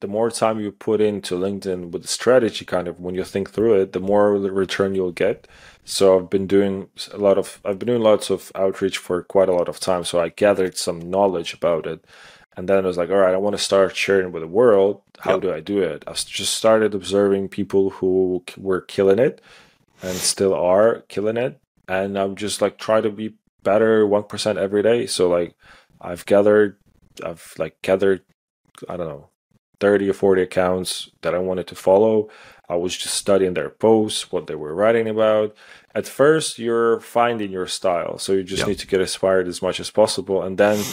the 0.00 0.08
more 0.08 0.30
time 0.30 0.60
you 0.60 0.72
put 0.72 1.00
into 1.00 1.36
LinkedIn 1.36 1.90
with 1.90 2.02
the 2.02 2.08
strategy, 2.08 2.64
kind 2.64 2.86
of 2.86 3.00
when 3.00 3.14
you 3.14 3.24
think 3.24 3.50
through 3.50 3.80
it, 3.80 3.92
the 3.92 4.00
more 4.00 4.32
return 4.32 4.94
you'll 4.94 5.12
get. 5.12 5.48
So 5.84 6.18
I've 6.18 6.30
been 6.30 6.46
doing 6.46 6.88
a 7.12 7.18
lot 7.18 7.38
of 7.38 7.60
I've 7.64 7.78
been 7.78 7.88
doing 7.88 8.02
lots 8.02 8.28
of 8.30 8.52
outreach 8.54 8.98
for 8.98 9.22
quite 9.22 9.48
a 9.48 9.54
lot 9.54 9.68
of 9.68 9.80
time. 9.80 10.04
So 10.04 10.20
I 10.20 10.28
gathered 10.28 10.76
some 10.76 11.10
knowledge 11.10 11.54
about 11.54 11.86
it, 11.86 12.04
and 12.56 12.68
then 12.68 12.84
I 12.84 12.86
was 12.86 12.98
like, 12.98 13.10
all 13.10 13.16
right, 13.16 13.34
I 13.34 13.38
want 13.38 13.56
to 13.56 13.62
start 13.62 13.96
sharing 13.96 14.32
with 14.32 14.42
the 14.42 14.48
world. 14.48 15.02
How 15.20 15.34
yep. 15.34 15.42
do 15.42 15.52
I 15.52 15.60
do 15.60 15.80
it? 15.82 16.04
I 16.06 16.12
just 16.12 16.54
started 16.54 16.94
observing 16.94 17.48
people 17.48 17.90
who 17.90 18.44
were 18.58 18.82
killing 18.82 19.18
it, 19.18 19.40
and 20.02 20.16
still 20.16 20.54
are 20.54 21.02
killing 21.08 21.38
it, 21.38 21.58
and 21.88 22.18
I'm 22.18 22.36
just 22.36 22.60
like 22.60 22.78
try 22.78 23.00
to 23.00 23.10
be 23.10 23.34
better 23.62 24.06
one 24.06 24.24
percent 24.24 24.58
every 24.58 24.82
day. 24.82 25.06
So 25.06 25.28
like 25.30 25.54
I've 26.00 26.26
gathered, 26.26 26.76
I've 27.24 27.54
like 27.56 27.80
gathered, 27.80 28.22
I 28.88 28.98
don't 28.98 29.08
know 29.08 29.30
30 29.80 30.10
or 30.10 30.12
40 30.12 30.42
accounts 30.42 31.10
that 31.22 31.34
I 31.34 31.38
wanted 31.38 31.66
to 31.68 31.74
follow. 31.74 32.28
I 32.68 32.76
was 32.76 32.96
just 32.96 33.14
studying 33.14 33.54
their 33.54 33.70
posts, 33.70 34.32
what 34.32 34.46
they 34.46 34.54
were 34.54 34.74
writing 34.74 35.08
about. 35.08 35.54
At 35.94 36.08
first, 36.08 36.58
you're 36.58 37.00
finding 37.00 37.52
your 37.52 37.66
style. 37.66 38.18
So 38.18 38.32
you 38.32 38.42
just 38.42 38.60
yep. 38.60 38.68
need 38.68 38.78
to 38.80 38.86
get 38.86 39.00
inspired 39.00 39.46
as 39.48 39.62
much 39.62 39.78
as 39.78 39.90
possible. 39.90 40.42
And 40.42 40.58
then 40.58 40.84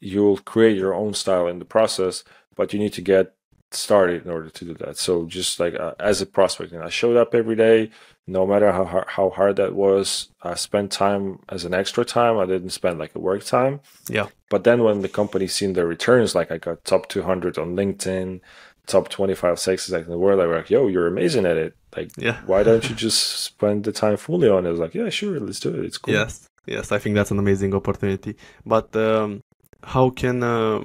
you'll 0.00 0.38
create 0.38 0.76
your 0.76 0.94
own 0.94 1.14
style 1.14 1.46
in 1.46 1.58
the 1.58 1.64
process. 1.64 2.24
But 2.56 2.72
you 2.72 2.78
need 2.78 2.92
to 2.94 3.02
get 3.02 3.34
started 3.72 4.24
in 4.24 4.30
order 4.30 4.50
to 4.50 4.64
do 4.64 4.74
that. 4.74 4.96
So 4.96 5.26
just 5.26 5.60
like 5.60 5.74
uh, 5.74 5.94
as 6.00 6.20
a 6.20 6.26
prospect, 6.26 6.72
and 6.72 6.82
I 6.82 6.88
showed 6.88 7.16
up 7.16 7.34
every 7.34 7.56
day, 7.56 7.90
no 8.26 8.46
matter 8.46 8.70
how 8.72 9.04
how 9.06 9.30
hard 9.30 9.56
that 9.56 9.74
was. 9.74 10.28
I 10.42 10.54
spent 10.54 10.92
time 10.92 11.40
as 11.48 11.64
an 11.64 11.74
extra 11.74 12.04
time. 12.04 12.38
I 12.38 12.46
didn't 12.46 12.70
spend 12.70 12.98
like 12.98 13.14
a 13.14 13.18
work 13.18 13.44
time. 13.44 13.80
Yeah. 14.08 14.26
But 14.48 14.64
then 14.64 14.82
when 14.82 15.02
the 15.02 15.08
company 15.08 15.46
seen 15.46 15.72
the 15.72 15.86
returns, 15.86 16.34
like 16.34 16.50
I 16.50 16.58
got 16.58 16.84
top 16.84 17.08
200 17.08 17.58
on 17.58 17.76
LinkedIn, 17.76 18.40
top 18.86 19.08
25 19.08 19.58
sexes 19.58 19.92
in 19.94 20.08
the 20.08 20.18
world, 20.18 20.40
I 20.40 20.46
was 20.46 20.56
like, 20.56 20.70
yo, 20.70 20.88
you're 20.88 21.06
amazing 21.06 21.46
at 21.46 21.56
it. 21.56 21.76
Like, 21.96 22.10
yeah. 22.16 22.40
why 22.46 22.62
don't 22.62 22.88
you 22.88 22.94
just 23.06 23.20
spend 23.44 23.84
the 23.84 23.92
time 23.92 24.16
fully 24.16 24.48
on 24.48 24.66
it? 24.66 24.68
I 24.68 24.72
was 24.72 24.80
like, 24.80 24.94
yeah, 24.94 25.08
sure, 25.08 25.38
let's 25.38 25.60
do 25.60 25.74
it. 25.74 25.84
It's 25.84 25.98
cool. 25.98 26.14
Yes. 26.14 26.48
Yes, 26.66 26.92
I 26.92 26.98
think 26.98 27.14
that's 27.14 27.30
an 27.30 27.38
amazing 27.38 27.74
opportunity. 27.74 28.36
But 28.66 28.94
um, 28.94 29.42
how 29.82 30.10
can 30.10 30.42
uh, 30.42 30.84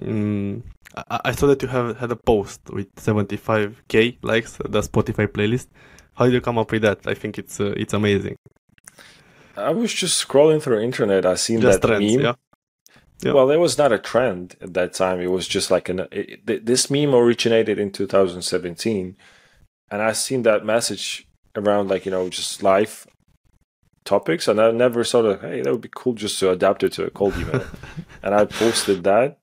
mm, 0.00 0.62
I, 0.96 1.20
I 1.26 1.32
saw 1.32 1.46
that 1.46 1.62
you 1.62 1.68
have 1.68 1.98
had 1.98 2.10
a 2.10 2.16
post 2.16 2.60
with 2.70 2.94
75k 2.96 4.18
likes, 4.22 4.56
the 4.56 4.80
Spotify 4.80 5.26
playlist. 5.26 5.68
How 6.14 6.26
did 6.26 6.34
you 6.34 6.40
come 6.40 6.58
up 6.58 6.70
with 6.70 6.82
that? 6.82 7.06
I 7.06 7.14
think 7.14 7.38
it's 7.38 7.60
uh, 7.60 7.74
it's 7.76 7.94
amazing. 7.94 8.36
I 9.56 9.70
was 9.70 9.92
just 9.92 10.26
scrolling 10.26 10.62
through 10.62 10.80
internet. 10.80 11.26
I 11.26 11.34
seen 11.34 11.60
just 11.60 11.80
that 11.80 11.88
trends, 11.88 12.16
meme. 12.16 12.24
Yeah. 12.24 12.34
Yeah. 13.22 13.34
Well, 13.34 13.50
it 13.50 13.58
was 13.58 13.78
not 13.78 13.92
a 13.92 13.98
trend 13.98 14.56
at 14.60 14.74
that 14.74 14.94
time. 14.94 15.20
It 15.20 15.30
was 15.30 15.46
just 15.46 15.70
like 15.70 15.88
an. 15.88 16.08
It, 16.10 16.66
this 16.66 16.90
meme 16.90 17.14
originated 17.14 17.78
in 17.78 17.92
2017, 17.92 19.16
and 19.90 20.02
I 20.02 20.12
seen 20.12 20.42
that 20.42 20.64
message 20.64 21.28
around 21.54 21.88
like 21.88 22.04
you 22.04 22.10
know 22.10 22.28
just 22.28 22.62
life 22.62 23.06
topics, 24.04 24.48
and 24.48 24.60
I 24.60 24.72
never 24.72 25.04
thought 25.04 25.24
of 25.24 25.40
hey 25.40 25.62
that 25.62 25.70
would 25.70 25.80
be 25.80 25.90
cool 25.94 26.14
just 26.14 26.38
to 26.40 26.50
adapt 26.50 26.82
it 26.82 26.92
to 26.94 27.04
a 27.04 27.10
cold 27.10 27.36
email, 27.36 27.64
and 28.22 28.34
I 28.34 28.44
posted 28.44 29.04
that, 29.04 29.38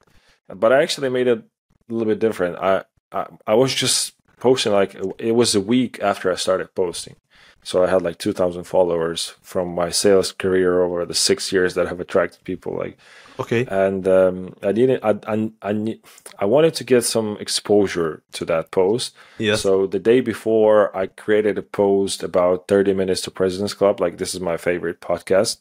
but 0.55 0.73
I 0.73 0.81
actually 0.81 1.09
made 1.09 1.27
it 1.27 1.39
a 1.39 1.93
little 1.93 2.07
bit 2.07 2.19
different. 2.19 2.57
I, 2.57 2.83
I, 3.11 3.27
I 3.47 3.53
was 3.55 3.73
just 3.73 4.13
posting 4.39 4.71
like 4.71 4.95
it 5.17 5.33
was 5.33 5.55
a 5.55 5.61
week 5.61 5.99
after 6.01 6.31
I 6.31 6.35
started 6.35 6.73
posting. 6.75 7.15
So 7.61 7.83
I 7.83 7.89
had 7.89 8.01
like 8.01 8.17
2,000 8.17 8.63
followers 8.63 9.35
from 9.41 9.75
my 9.75 9.89
sales 9.89 10.31
career 10.31 10.81
over 10.81 11.05
the 11.05 11.13
six 11.13 11.51
years 11.51 11.73
that 11.75 11.87
have 11.87 11.99
attracted 11.99 12.43
people. 12.45 12.77
Like, 12.77 12.97
okay, 13.37 13.65
and 13.65 14.07
um, 14.07 14.55
I 14.63 14.71
didn't. 14.71 15.03
I, 15.03 15.19
I 15.27 15.51
I 15.61 15.99
I 16.39 16.45
wanted 16.45 16.73
to 16.75 16.83
get 16.85 17.03
some 17.03 17.37
exposure 17.39 18.23
to 18.33 18.45
that 18.45 18.71
post. 18.71 19.13
Yes. 19.39 19.61
So 19.61 19.87
the 19.87 19.99
day 19.99 20.21
before, 20.21 20.95
I 20.95 21.07
created 21.07 21.57
a 21.57 21.61
post 21.61 22.23
about 22.23 22.69
30 22.69 22.93
minutes 22.93 23.21
to 23.21 23.31
President's 23.31 23.73
Club. 23.73 23.99
Like 23.99 24.17
this 24.17 24.33
is 24.33 24.39
my 24.39 24.55
favorite 24.55 25.01
podcast. 25.01 25.57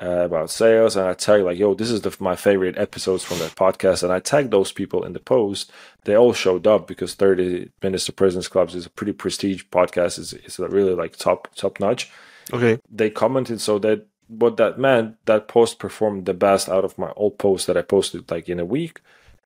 Uh, 0.00 0.24
about 0.24 0.50
sales, 0.50 0.96
and 0.96 1.06
I 1.06 1.14
tag 1.14 1.42
like, 1.42 1.58
"Yo, 1.58 1.74
this 1.74 1.90
is 1.90 2.02
the, 2.02 2.14
my 2.20 2.36
favorite 2.36 2.76
episodes 2.78 3.24
from 3.24 3.38
that 3.38 3.54
podcast," 3.54 4.02
and 4.02 4.12
I 4.12 4.20
tag 4.20 4.50
those 4.50 4.72
people 4.72 5.04
in 5.04 5.12
the 5.12 5.20
post. 5.20 5.72
They 6.04 6.16
all 6.16 6.32
showed 6.32 6.66
up 6.66 6.86
because 6.86 7.14
Thirty 7.14 7.70
Minutes 7.82 8.06
to 8.06 8.12
Presidents 8.12 8.48
Clubs 8.48 8.74
is 8.74 8.86
a 8.86 8.90
pretty 8.90 9.12
prestige 9.12 9.64
podcast. 9.70 10.18
It's, 10.18 10.32
it's 10.32 10.58
really 10.58 10.94
like 10.94 11.16
top 11.16 11.54
top 11.54 11.80
notch. 11.80 12.10
Okay. 12.52 12.78
They 12.90 13.10
commented 13.10 13.60
so 13.60 13.78
that 13.80 14.06
what 14.28 14.56
that 14.56 14.78
meant 14.78 15.16
that 15.26 15.48
post 15.48 15.78
performed 15.78 16.26
the 16.26 16.34
best 16.34 16.68
out 16.68 16.84
of 16.84 16.98
my 16.98 17.12
old 17.16 17.38
post 17.38 17.66
that 17.66 17.76
I 17.76 17.82
posted 17.82 18.30
like 18.30 18.48
in 18.48 18.60
a 18.60 18.64
week, 18.64 19.00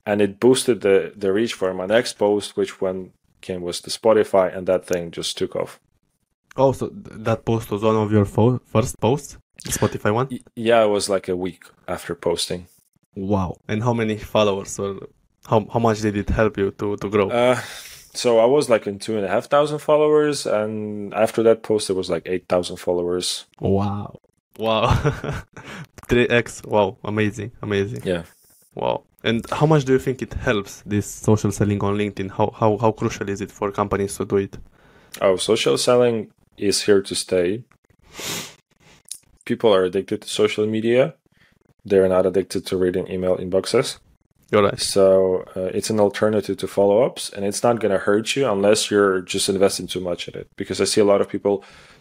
and 0.04 0.20
it 0.20 0.40
boosted 0.40 0.80
the 0.80 1.12
the 1.16 1.32
reach 1.32 1.54
for 1.54 1.72
my 1.74 1.86
next 1.86 2.14
post, 2.14 2.56
which 2.56 2.80
one 2.80 3.12
came 3.40 3.62
was 3.62 3.80
the 3.80 3.90
Spotify, 3.90 4.54
and 4.54 4.66
that 4.66 4.86
thing 4.86 5.10
just 5.10 5.38
took 5.38 5.54
off. 5.56 5.80
Oh, 6.56 6.72
so 6.72 6.90
that 6.92 7.44
post 7.44 7.70
was 7.70 7.82
one 7.82 7.96
of 7.96 8.10
your 8.10 8.24
first 8.24 8.98
posts, 9.00 9.38
the 9.64 9.72
Spotify 9.72 10.12
one. 10.14 10.28
Yeah, 10.54 10.82
it 10.84 10.88
was 10.88 11.08
like 11.08 11.28
a 11.28 11.36
week 11.36 11.64
after 11.88 12.14
posting. 12.14 12.66
Wow. 13.14 13.56
And 13.68 13.82
how 13.82 13.92
many 13.92 14.16
followers 14.16 14.78
or 14.78 15.08
how 15.46 15.66
how 15.72 15.80
much 15.80 16.00
did 16.00 16.16
it 16.16 16.30
help 16.30 16.56
you 16.58 16.70
to 16.72 16.96
to 16.96 17.08
grow? 17.08 17.28
Uh, 17.30 17.56
so 18.14 18.38
I 18.38 18.46
was 18.46 18.68
like 18.68 18.86
in 18.86 18.98
two 18.98 19.16
and 19.16 19.24
a 19.24 19.28
half 19.28 19.46
thousand 19.46 19.78
followers, 19.80 20.46
and 20.46 21.14
after 21.14 21.42
that 21.44 21.62
post, 21.62 21.90
it 21.90 21.94
was 21.94 22.10
like 22.10 22.22
eight 22.26 22.46
thousand 22.48 22.76
followers. 22.76 23.46
wow. 23.60 24.20
Wow. 24.58 24.88
3x. 26.08 26.66
Wow. 26.66 26.98
Amazing. 27.04 27.52
Amazing. 27.62 28.02
Yeah. 28.04 28.24
Wow. 28.74 29.04
And 29.22 29.48
how 29.50 29.64
much 29.66 29.84
do 29.84 29.92
you 29.92 29.98
think 29.98 30.20
it 30.22 30.34
helps 30.34 30.82
this 30.84 31.06
social 31.06 31.52
selling 31.52 31.82
on 31.82 31.96
LinkedIn? 31.96 32.30
How 32.30 32.50
how 32.60 32.76
how 32.78 32.92
crucial 32.92 33.28
is 33.28 33.40
it 33.40 33.50
for 33.50 33.70
companies 33.70 34.16
to 34.16 34.24
do 34.24 34.36
it? 34.36 34.58
Oh, 35.20 35.36
social 35.36 35.76
selling 35.78 36.30
is 36.56 36.82
here 36.82 37.02
to 37.02 37.14
stay. 37.14 37.64
People 39.50 39.74
are 39.76 39.84
addicted 39.90 40.18
to 40.22 40.28
social 40.42 40.64
media. 40.76 41.02
They're 41.88 42.08
not 42.16 42.24
addicted 42.30 42.62
to 42.68 42.74
reading 42.84 43.04
email 43.14 43.36
inboxes. 43.44 43.98
You're 44.52 44.62
right. 44.68 44.80
So 44.96 45.04
uh, 45.56 45.76
it's 45.78 45.90
an 45.94 45.98
alternative 46.06 46.56
to 46.62 46.66
follow 46.76 46.96
ups, 47.08 47.22
and 47.34 47.42
it's 47.48 47.62
not 47.66 47.74
going 47.82 47.94
to 47.98 48.02
hurt 48.08 48.26
you 48.36 48.44
unless 48.56 48.80
you're 48.90 49.18
just 49.34 49.48
investing 49.48 49.88
too 49.88 50.02
much 50.10 50.28
in 50.28 50.34
it. 50.40 50.46
Because 50.60 50.78
I 50.84 50.86
see 50.92 51.00
a 51.00 51.04
lot 51.12 51.20
of 51.20 51.28
people 51.34 51.54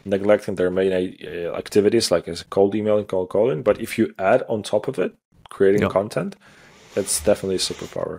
neglecting 0.06 0.56
their 0.58 0.72
main 0.80 0.92
uh, 0.94 1.58
activities, 1.64 2.12
like 2.12 2.26
as 2.32 2.44
cold 2.56 2.76
email 2.76 2.98
and 3.00 3.08
cold 3.08 3.30
calling. 3.30 3.64
But 3.64 3.76
if 3.86 3.98
you 3.98 4.06
add 4.32 4.42
on 4.48 4.62
top 4.64 4.88
of 4.88 4.96
it, 5.06 5.12
creating 5.56 5.82
Yeah. 5.82 5.94
content, 6.00 6.36
that's 6.96 7.16
definitely 7.30 7.56
a 7.56 7.66
superpower. 7.70 8.16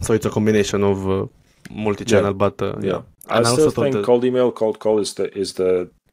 So 0.00 0.14
it's 0.16 0.26
a 0.26 0.30
combination 0.38 0.82
of 0.82 0.96
uh, 1.06 1.26
multi-channel, 1.70 2.34
but 2.44 2.56
uh, 2.62 2.66
yeah. 2.90 3.02
I 3.28 3.36
And 3.36 3.46
still 3.46 3.66
also 3.66 3.82
think 3.82 4.04
cold 4.06 4.24
email, 4.24 4.50
cold 4.52 4.76
call 4.78 4.98
is 5.04 5.10
the 5.14 5.26
is 5.42 5.50
the 5.60 5.72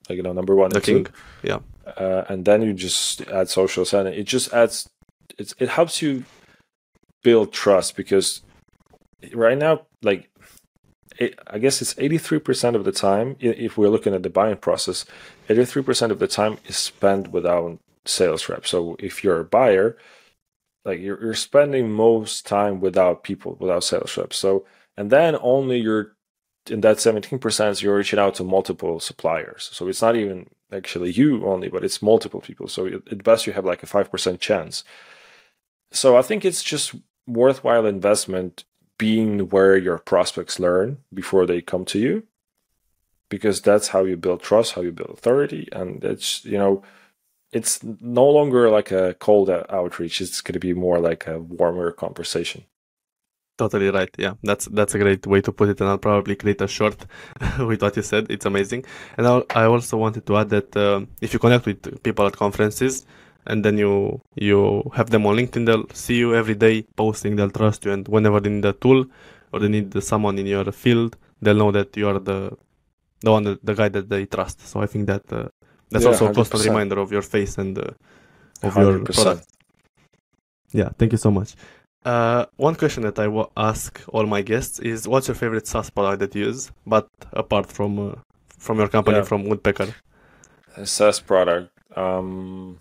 like 0.09 0.17
you 0.17 0.23
know 0.23 0.33
number 0.33 0.55
one. 0.55 0.71
Two. 0.71 1.05
Yeah. 1.43 1.59
uh, 1.97 2.25
and 2.29 2.45
then 2.45 2.61
you 2.61 2.73
just 2.73 3.21
add 3.27 3.49
social 3.49 3.85
selling. 3.85 4.13
It 4.13 4.23
just 4.25 4.51
adds, 4.53 4.89
it's, 5.37 5.53
it 5.59 5.69
helps 5.69 6.01
you 6.01 6.25
build 7.23 7.53
trust 7.53 7.95
because 7.95 8.41
right 9.33 9.57
now, 9.57 9.85
like, 10.01 10.29
it, 11.17 11.37
I 11.47 11.59
guess 11.59 11.81
it's 11.81 11.93
83% 11.95 12.75
of 12.75 12.85
the 12.85 12.91
time, 12.91 13.35
if 13.39 13.77
we're 13.77 13.89
looking 13.89 14.13
at 14.13 14.23
the 14.23 14.29
buying 14.29 14.57
process, 14.57 15.05
83% 15.49 16.11
of 16.11 16.19
the 16.19 16.27
time 16.27 16.57
is 16.65 16.77
spent 16.77 17.31
without 17.31 17.77
sales 18.05 18.47
reps. 18.47 18.69
So 18.69 18.95
if 18.99 19.23
you're 19.23 19.41
a 19.41 19.45
buyer, 19.45 19.97
like 20.85 20.99
you're, 21.01 21.21
you're 21.21 21.33
spending 21.33 21.91
most 21.91 22.47
time 22.47 22.79
without 22.79 23.23
people, 23.23 23.57
without 23.59 23.83
sales 23.83 24.15
reps. 24.15 24.37
So, 24.37 24.65
and 24.95 25.09
then 25.09 25.37
only 25.41 25.79
you're 25.79 26.15
in 26.67 26.81
that 26.81 26.97
17% 26.97 27.81
you're 27.81 27.97
reaching 27.97 28.19
out 28.19 28.35
to 28.35 28.43
multiple 28.43 28.99
suppliers. 28.99 29.69
So 29.73 29.87
it's 29.87 30.01
not 30.01 30.15
even 30.15 30.47
actually 30.71 31.11
you 31.11 31.45
only, 31.45 31.69
but 31.69 31.83
it's 31.83 32.01
multiple 32.01 32.41
people. 32.41 32.67
So 32.67 32.87
at 32.87 33.23
best 33.23 33.47
you 33.47 33.53
have 33.53 33.65
like 33.65 33.83
a 33.83 33.87
5% 33.87 34.39
chance. 34.39 34.83
So 35.91 36.17
I 36.17 36.21
think 36.21 36.45
it's 36.45 36.63
just 36.63 36.95
worthwhile 37.25 37.85
investment 37.85 38.63
being 38.97 39.49
where 39.49 39.77
your 39.77 39.97
prospects 39.97 40.59
learn 40.59 40.97
before 41.13 41.45
they 41.45 41.61
come 41.61 41.85
to 41.85 41.99
you 41.99 42.23
because 43.29 43.61
that's 43.61 43.89
how 43.89 44.03
you 44.03 44.17
build 44.17 44.41
trust, 44.41 44.73
how 44.73 44.81
you 44.81 44.91
build 44.91 45.11
authority 45.11 45.69
and 45.71 46.03
it's, 46.03 46.43
you 46.45 46.57
know, 46.57 46.83
it's 47.51 47.81
no 47.83 48.27
longer 48.27 48.69
like 48.69 48.91
a 48.91 49.15
cold 49.15 49.49
outreach. 49.49 50.21
It's 50.21 50.41
going 50.41 50.53
to 50.53 50.59
be 50.59 50.73
more 50.73 50.99
like 50.99 51.25
a 51.25 51.39
warmer 51.39 51.91
conversation. 51.91 52.65
Totally 53.59 53.89
right. 53.91 54.09
Yeah, 54.17 54.35
that's 54.41 54.65
that's 54.77 54.95
a 54.95 54.99
great 54.99 55.27
way 55.27 55.41
to 55.41 55.51
put 55.51 55.67
it, 55.69 55.81
and 55.81 55.89
I'll 55.89 55.97
probably 56.09 56.35
create 56.37 56.61
a 56.61 56.67
short 56.67 56.97
with 57.69 57.81
what 57.83 57.95
you 57.97 58.03
said. 58.03 58.27
It's 58.29 58.45
amazing. 58.45 58.85
And 59.17 59.27
I'll, 59.27 59.43
I 59.53 59.65
also 59.65 59.97
wanted 59.97 60.25
to 60.27 60.37
add 60.37 60.49
that 60.51 60.69
um, 60.77 61.09
if 61.21 61.33
you 61.33 61.39
connect 61.39 61.65
with 61.65 62.01
people 62.03 62.25
at 62.25 62.37
conferences, 62.37 63.05
and 63.47 63.65
then 63.65 63.77
you 63.77 64.21
you 64.35 64.89
have 64.95 65.09
them 65.09 65.25
on 65.25 65.35
LinkedIn, 65.35 65.65
they'll 65.65 65.89
see 65.93 66.15
you 66.23 66.33
every 66.35 66.55
day 66.55 66.83
posting. 66.95 67.35
They'll 67.35 67.51
trust 67.61 67.83
you, 67.85 67.91
and 67.91 68.07
whenever 68.07 68.39
they 68.39 68.49
need 68.49 68.63
a 68.65 68.73
tool 68.73 69.05
or 69.51 69.59
they 69.59 69.67
need 69.67 69.91
someone 70.03 70.39
in 70.39 70.47
your 70.47 70.71
field, 70.71 71.17
they'll 71.41 71.55
know 71.63 71.71
that 71.73 71.97
you 71.97 72.07
are 72.07 72.19
the 72.19 72.57
the 73.21 73.31
one 73.31 73.43
that, 73.45 73.65
the 73.65 73.75
guy 73.75 73.89
that 73.89 74.09
they 74.09 74.25
trust. 74.27 74.61
So 74.67 74.81
I 74.81 74.87
think 74.87 75.07
that 75.07 75.23
uh, 75.33 75.49
that's 75.91 76.05
Yeah, 76.05 76.07
also 76.07 76.27
a 76.27 76.31
constant 76.31 76.63
100%. 76.63 76.63
reminder 76.63 76.99
of 76.99 77.11
your 77.11 77.23
face 77.23 77.57
and 77.57 77.77
uh, 77.79 77.91
of 78.63 78.77
your 78.77 79.07
100%. 79.07 79.09
product. 79.09 79.47
Yeah, 80.71 80.89
thank 80.97 81.11
you 81.11 81.17
so 81.17 81.31
much. 81.31 81.55
Uh, 82.05 82.45
one 82.55 82.75
question 82.75 83.03
that 83.03 83.19
I 83.19 83.27
ask 83.57 84.01
all 84.09 84.25
my 84.25 84.41
guests 84.41 84.79
is, 84.79 85.07
what's 85.07 85.27
your 85.27 85.35
favorite 85.35 85.67
SaaS 85.67 85.89
product 85.89 86.19
that 86.21 86.35
you 86.35 86.45
use? 86.45 86.71
But 86.87 87.09
apart 87.33 87.67
from 87.67 87.99
uh, 87.99 88.15
from 88.57 88.77
your 88.79 88.87
company, 88.87 89.17
Yeah. 89.17 89.23
from 89.23 89.45
Woodpecker. 89.45 89.93
a 90.77 90.85
SaaS 90.85 91.19
product. 91.19 91.71
Um, 91.95 92.79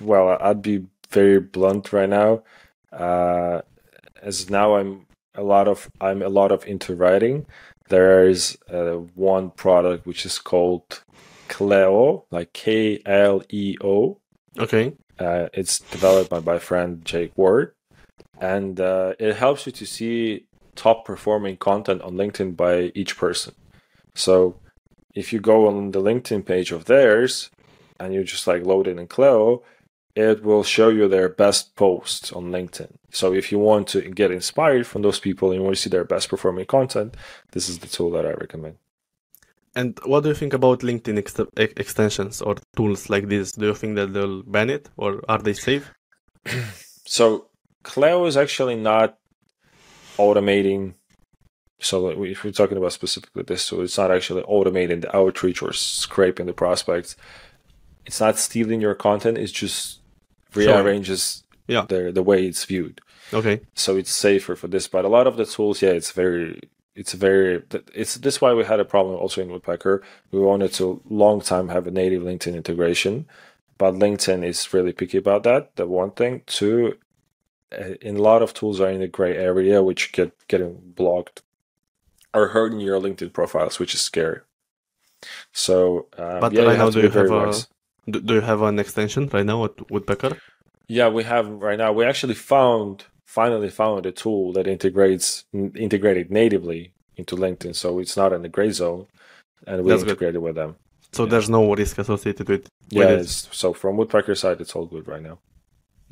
well, 0.00 0.36
I'd 0.40 0.62
be 0.62 0.86
very 1.10 1.40
blunt 1.40 1.92
right 1.92 2.08
now. 2.08 2.42
Uh, 2.92 3.62
as 4.22 4.50
now 4.50 4.76
I'm 4.76 5.06
a 5.34 5.42
lot 5.42 5.68
of 5.68 5.90
I'm 6.00 6.22
a 6.22 6.28
lot 6.28 6.50
of 6.52 6.66
into 6.66 6.94
writing. 6.94 7.46
There 7.88 8.26
is 8.28 8.56
uh, 8.72 8.96
one 9.14 9.50
product 9.50 10.06
which 10.06 10.24
is 10.24 10.38
called 10.38 11.02
Kleo, 11.48 12.24
like 12.30 12.52
K 12.52 13.00
L 13.06 13.42
E 13.50 13.76
O. 13.82 14.18
Okay. 14.58 14.94
Uh, 15.18 15.48
it's 15.52 15.78
developed 15.80 16.30
by 16.30 16.40
my 16.40 16.58
friend 16.58 17.04
Jake 17.04 17.32
Ward, 17.36 17.72
and 18.40 18.80
uh, 18.80 19.14
it 19.18 19.36
helps 19.36 19.66
you 19.66 19.72
to 19.72 19.86
see 19.86 20.46
top 20.74 21.04
performing 21.04 21.56
content 21.56 22.02
on 22.02 22.14
LinkedIn 22.14 22.56
by 22.56 22.92
each 22.94 23.16
person. 23.16 23.54
So 24.14 24.56
if 25.14 25.32
you 25.32 25.40
go 25.40 25.68
on 25.68 25.92
the 25.92 26.00
LinkedIn 26.00 26.44
page 26.44 26.72
of 26.72 26.86
theirs 26.86 27.50
and 28.00 28.12
you 28.12 28.24
just 28.24 28.46
like 28.46 28.64
load 28.64 28.88
it 28.88 28.98
in 28.98 29.06
Kleo, 29.06 29.62
it 30.16 30.44
will 30.44 30.62
show 30.62 30.88
you 30.88 31.08
their 31.08 31.28
best 31.28 31.74
posts 31.74 32.32
on 32.32 32.50
LinkedIn. 32.50 32.92
So 33.10 33.32
if 33.32 33.50
you 33.50 33.58
want 33.58 33.88
to 33.88 34.00
get 34.02 34.30
inspired 34.30 34.86
from 34.86 35.02
those 35.02 35.18
people 35.18 35.50
and 35.50 35.58
you 35.58 35.64
want 35.64 35.76
to 35.76 35.82
see 35.82 35.90
their 35.90 36.04
best 36.04 36.28
performing 36.28 36.66
content, 36.66 37.16
this 37.52 37.68
is 37.68 37.78
the 37.78 37.88
tool 37.88 38.10
that 38.12 38.26
I 38.26 38.32
recommend. 38.32 38.76
And 39.76 39.98
what 40.04 40.22
do 40.22 40.28
you 40.28 40.36
think 40.36 40.54
about 40.54 40.80
LinkedIn 40.80 41.18
ex- 41.18 41.40
ex- 41.56 41.74
extensions 41.76 42.40
or 42.42 42.54
tools 42.76 43.10
like 43.10 43.28
this? 43.28 43.52
Do 43.52 43.66
you 43.66 43.74
think 43.74 43.96
that 43.96 44.12
they'll 44.12 44.44
ban 44.44 44.70
it 44.70 44.88
or 44.96 45.20
are 45.28 45.38
they 45.38 45.54
safe? 45.54 45.92
So 47.06 47.48
Kleo 47.84 48.26
is 48.26 48.36
actually 48.36 48.76
not 48.76 49.16
automating. 50.16 50.94
So 51.80 52.08
if 52.22 52.44
we're 52.44 52.52
talking 52.52 52.78
about 52.78 52.92
specifically 52.92 53.42
this, 53.42 53.62
so 53.62 53.82
it's 53.82 53.98
not 53.98 54.10
actually 54.10 54.42
automating 54.42 55.02
the 55.02 55.14
outreach 55.14 55.62
or 55.62 55.72
scraping 55.72 56.46
the 56.46 56.52
prospects. 56.52 57.16
It's 58.06 58.20
not 58.20 58.38
stealing 58.38 58.80
your 58.80 58.94
content. 58.94 59.38
It's 59.38 59.52
just 59.52 60.00
rearranges 60.54 61.42
Yeah. 61.66 61.86
the 61.88 62.12
the 62.12 62.22
way 62.22 62.46
it's 62.46 62.64
viewed. 62.64 63.00
Okay. 63.32 63.60
So 63.74 63.96
it's 63.96 64.10
safer 64.10 64.54
for 64.56 64.68
this. 64.68 64.88
But 64.88 65.04
a 65.04 65.08
lot 65.08 65.26
of 65.26 65.36
the 65.36 65.46
tools, 65.46 65.82
yeah, 65.82 65.90
it's 65.90 66.12
very 66.12 66.60
it's 66.94 67.12
very 67.12 67.62
it's 67.94 68.14
this 68.16 68.40
why 68.40 68.52
we 68.54 68.64
had 68.64 68.80
a 68.80 68.84
problem 68.84 69.16
also 69.16 69.42
in 69.42 69.50
Woodpecker. 69.50 70.02
We 70.30 70.40
wanted 70.40 70.72
to 70.74 71.00
long 71.08 71.40
time 71.40 71.68
have 71.68 71.86
a 71.86 71.90
native 71.90 72.22
LinkedIn 72.22 72.54
integration, 72.54 73.26
but 73.78 73.94
LinkedIn 73.94 74.44
is 74.44 74.72
really 74.72 74.92
picky 74.92 75.18
about 75.18 75.42
that. 75.42 75.74
The 75.76 75.86
one 75.86 76.12
thing. 76.12 76.42
Two, 76.46 76.94
in 78.00 78.16
a 78.16 78.22
lot 78.22 78.42
of 78.42 78.54
tools 78.54 78.80
are 78.80 78.90
in 78.90 79.00
the 79.00 79.08
gray 79.08 79.36
area, 79.36 79.82
which 79.82 80.12
get 80.12 80.32
getting 80.48 80.74
blocked 81.00 81.42
or 82.32 82.48
hurting 82.48 82.80
your 82.80 83.00
LinkedIn 83.00 83.32
profiles, 83.32 83.78
which 83.78 83.94
is 83.94 84.00
scary. 84.00 84.40
So, 85.52 86.06
um, 86.18 86.40
But 86.40 86.52
yeah, 86.52 86.62
right 86.64 86.78
now, 86.78 86.90
do 86.90 87.00
you 87.00 87.10
have 87.10 87.30
a 87.30 87.52
do, 88.10 88.34
you 88.34 88.40
have 88.40 88.60
an 88.62 88.78
extension 88.78 89.28
right 89.32 89.46
now 89.46 89.64
at 89.64 89.90
Woodpecker? 89.90 90.36
Yeah, 90.88 91.08
we 91.08 91.22
have 91.24 91.48
right 91.48 91.78
now. 91.78 91.92
We 91.92 92.04
actually 92.04 92.34
found 92.34 93.04
finally 93.24 93.70
found 93.70 94.06
a 94.06 94.12
tool 94.12 94.52
that 94.52 94.66
integrates 94.66 95.44
n- 95.54 95.72
integrated 95.74 96.30
natively 96.30 96.92
into 97.16 97.36
LinkedIn, 97.36 97.74
so 97.74 97.98
it's 97.98 98.16
not 98.16 98.32
in 98.32 98.42
the 98.42 98.48
gray 98.48 98.70
zone, 98.70 99.06
and 99.66 99.82
we 99.82 99.90
That's 99.90 100.02
good. 100.02 100.10
integrated 100.10 100.42
with 100.42 100.56
them. 100.56 100.76
So 101.12 101.24
Yeah. 101.24 101.30
there's 101.30 101.48
no 101.48 101.72
risk 101.74 101.98
associated 101.98 102.48
with, 102.48 102.68
Yeah, 102.90 103.08
it. 103.08 103.28
so 103.28 103.72
from 103.72 103.96
Woodpecker 103.96 104.34
side, 104.34 104.60
it's 104.60 104.74
all 104.76 104.86
good 104.86 105.06
right 105.08 105.22
now. 105.22 105.38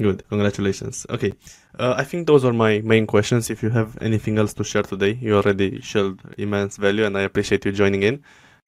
Good. 0.03 0.29
Congratulations. 0.29 1.07
Okay. 1.11 1.33
Uh, 1.79 1.95
I 1.97 2.05
think 2.05 2.27
those 2.27 2.45
are 2.45 2.53
my 2.53 2.81
main 2.81 3.07
questions. 3.07 3.51
If 3.51 3.62
you 3.62 3.71
have 3.71 3.97
anything 4.01 4.38
else 4.38 4.53
to 4.55 4.65
share 4.65 4.83
today, 4.83 5.19
you 5.21 5.37
already 5.37 5.81
shared 5.81 6.21
immense 6.38 6.77
value 6.77 7.05
and 7.05 7.17
I 7.17 7.23
appreciate 7.23 7.65
you 7.65 7.73
joining 7.73 8.03
in. 8.03 8.23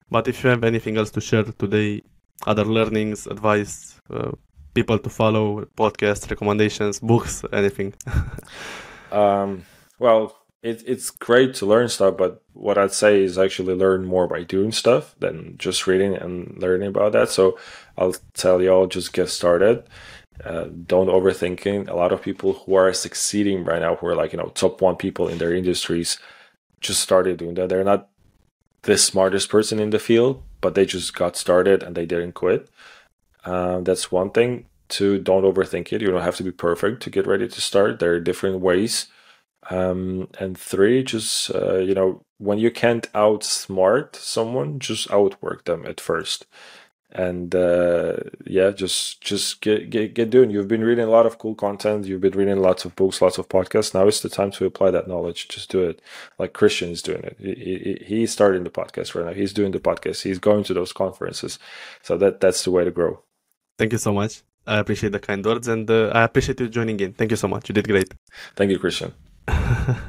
But 0.09 0.27
if 0.27 0.43
you 0.43 0.49
have 0.49 0.63
anything 0.63 0.97
else 0.97 1.11
to 1.11 1.21
share 1.21 1.43
today, 1.43 2.03
other 2.45 2.65
learnings, 2.65 3.27
advice, 3.27 3.99
uh, 4.09 4.31
people 4.73 4.99
to 4.99 5.09
follow, 5.09 5.65
podcasts, 5.77 6.29
recommendations, 6.29 6.99
books, 6.99 7.43
anything? 7.51 7.93
um, 9.11 9.65
well, 9.99 10.35
it, 10.65 10.83
it's 10.87 11.11
great 11.11 11.53
to 11.55 11.65
learn 11.65 11.89
stuff, 11.89 12.17
but 12.17 12.43
what 12.53 12.77
I'd 12.77 12.91
say 12.91 13.23
is 13.23 13.37
actually 13.37 13.75
learn 13.75 14.05
more 14.05 14.27
by 14.27 14.43
doing 14.43 14.71
stuff 14.71 15.15
than 15.19 15.55
just 15.57 15.85
reading 15.85 16.15
and 16.15 16.57
learning 16.57 16.87
about 16.87 17.11
that. 17.13 17.29
So 17.29 17.57
I'll 17.97 18.15
tell 18.33 18.61
y'all 18.61 18.87
just 18.87 19.13
get 19.13 19.29
started. 19.29 19.83
Uh, 20.43 20.65
don't 20.85 21.07
overthinking. 21.07 21.87
A 21.87 21.95
lot 21.95 22.11
of 22.11 22.21
people 22.21 22.53
who 22.53 22.75
are 22.75 22.91
succeeding 22.93 23.63
right 23.63 23.81
now, 23.81 23.95
who 23.95 24.07
are 24.07 24.15
like 24.15 24.33
you 24.33 24.37
know 24.37 24.51
top 24.53 24.81
one 24.81 24.95
people 24.95 25.27
in 25.27 25.37
their 25.37 25.53
industries, 25.53 26.19
just 26.81 27.01
started 27.01 27.37
doing 27.37 27.55
that. 27.55 27.69
They're 27.69 27.83
not 27.83 28.09
the 28.83 28.97
smartest 28.97 29.49
person 29.49 29.79
in 29.79 29.89
the 29.91 29.99
field, 29.99 30.43
but 30.61 30.75
they 30.75 30.85
just 30.85 31.15
got 31.15 31.35
started 31.37 31.83
and 31.83 31.95
they 31.95 32.05
didn't 32.05 32.33
quit. 32.33 32.69
Uh, 33.43 33.79
that's 33.81 34.11
one 34.11 34.31
thing. 34.31 34.67
Two, 34.87 35.17
don't 35.17 35.43
overthink 35.43 35.91
it. 35.91 36.01
You 36.01 36.11
don't 36.11 36.21
have 36.21 36.35
to 36.35 36.43
be 36.43 36.51
perfect 36.51 37.01
to 37.03 37.09
get 37.09 37.25
ready 37.25 37.47
to 37.47 37.61
start. 37.61 37.99
There 37.99 38.13
are 38.13 38.19
different 38.19 38.59
ways 38.59 39.07
um, 39.69 40.27
and 40.39 40.57
three, 40.57 41.03
just 41.03 41.53
uh, 41.53 41.77
you 41.77 41.93
know, 41.93 42.23
when 42.37 42.59
you 42.59 42.71
can't 42.71 43.11
outsmart 43.13 44.15
someone, 44.15 44.79
just 44.79 45.09
outwork 45.11 45.65
them 45.65 45.85
at 45.85 45.99
first. 45.99 46.45
And 47.17 47.55
uh, 47.55 48.17
yeah, 48.45 48.71
just 48.71 49.21
just 49.21 49.61
get, 49.61 49.89
get 49.89 50.13
get 50.13 50.29
doing. 50.29 50.49
You've 50.49 50.67
been 50.67 50.83
reading 50.83 51.05
a 51.05 51.09
lot 51.09 51.25
of 51.25 51.37
cool 51.37 51.55
content. 51.55 52.05
You've 52.05 52.19
been 52.19 52.37
reading 52.37 52.57
lots 52.57 52.83
of 52.83 52.93
books, 52.97 53.21
lots 53.21 53.37
of 53.37 53.47
podcasts. 53.47 53.93
Now 53.93 54.05
it's 54.05 54.19
the 54.19 54.27
time 54.27 54.51
to 54.51 54.65
apply 54.65 54.91
that 54.91 55.07
knowledge. 55.07 55.47
Just 55.47 55.71
do 55.71 55.81
it, 55.81 56.01
like 56.39 56.51
Christian 56.51 56.89
is 56.89 57.01
doing 57.01 57.23
it. 57.23 57.37
He, 57.39 57.53
he, 57.55 58.05
he's 58.05 58.33
starting 58.33 58.65
the 58.65 58.69
podcast 58.69 59.15
right 59.15 59.25
now. 59.25 59.31
He's 59.31 59.53
doing 59.53 59.71
the 59.71 59.79
podcast. 59.79 60.23
He's 60.23 60.39
going 60.39 60.65
to 60.65 60.73
those 60.73 60.91
conferences. 60.91 61.57
So 62.01 62.17
that 62.17 62.41
that's 62.41 62.65
the 62.65 62.71
way 62.71 62.83
to 62.83 62.91
grow. 62.91 63.23
Thank 63.77 63.93
you 63.93 63.97
so 63.97 64.11
much. 64.11 64.43
I 64.67 64.79
appreciate 64.79 65.13
the 65.13 65.19
kind 65.19 65.45
words 65.45 65.69
and 65.69 65.89
uh, 65.89 66.09
I 66.09 66.23
appreciate 66.23 66.59
you 66.59 66.67
joining 66.67 66.99
in. 66.99 67.13
Thank 67.13 67.31
you 67.31 67.37
so 67.37 67.47
much. 67.47 67.69
You 67.69 67.73
did 67.73 67.87
great. 67.87 68.13
Thank 68.57 68.71
you, 68.71 68.79
Christian. 68.79 69.13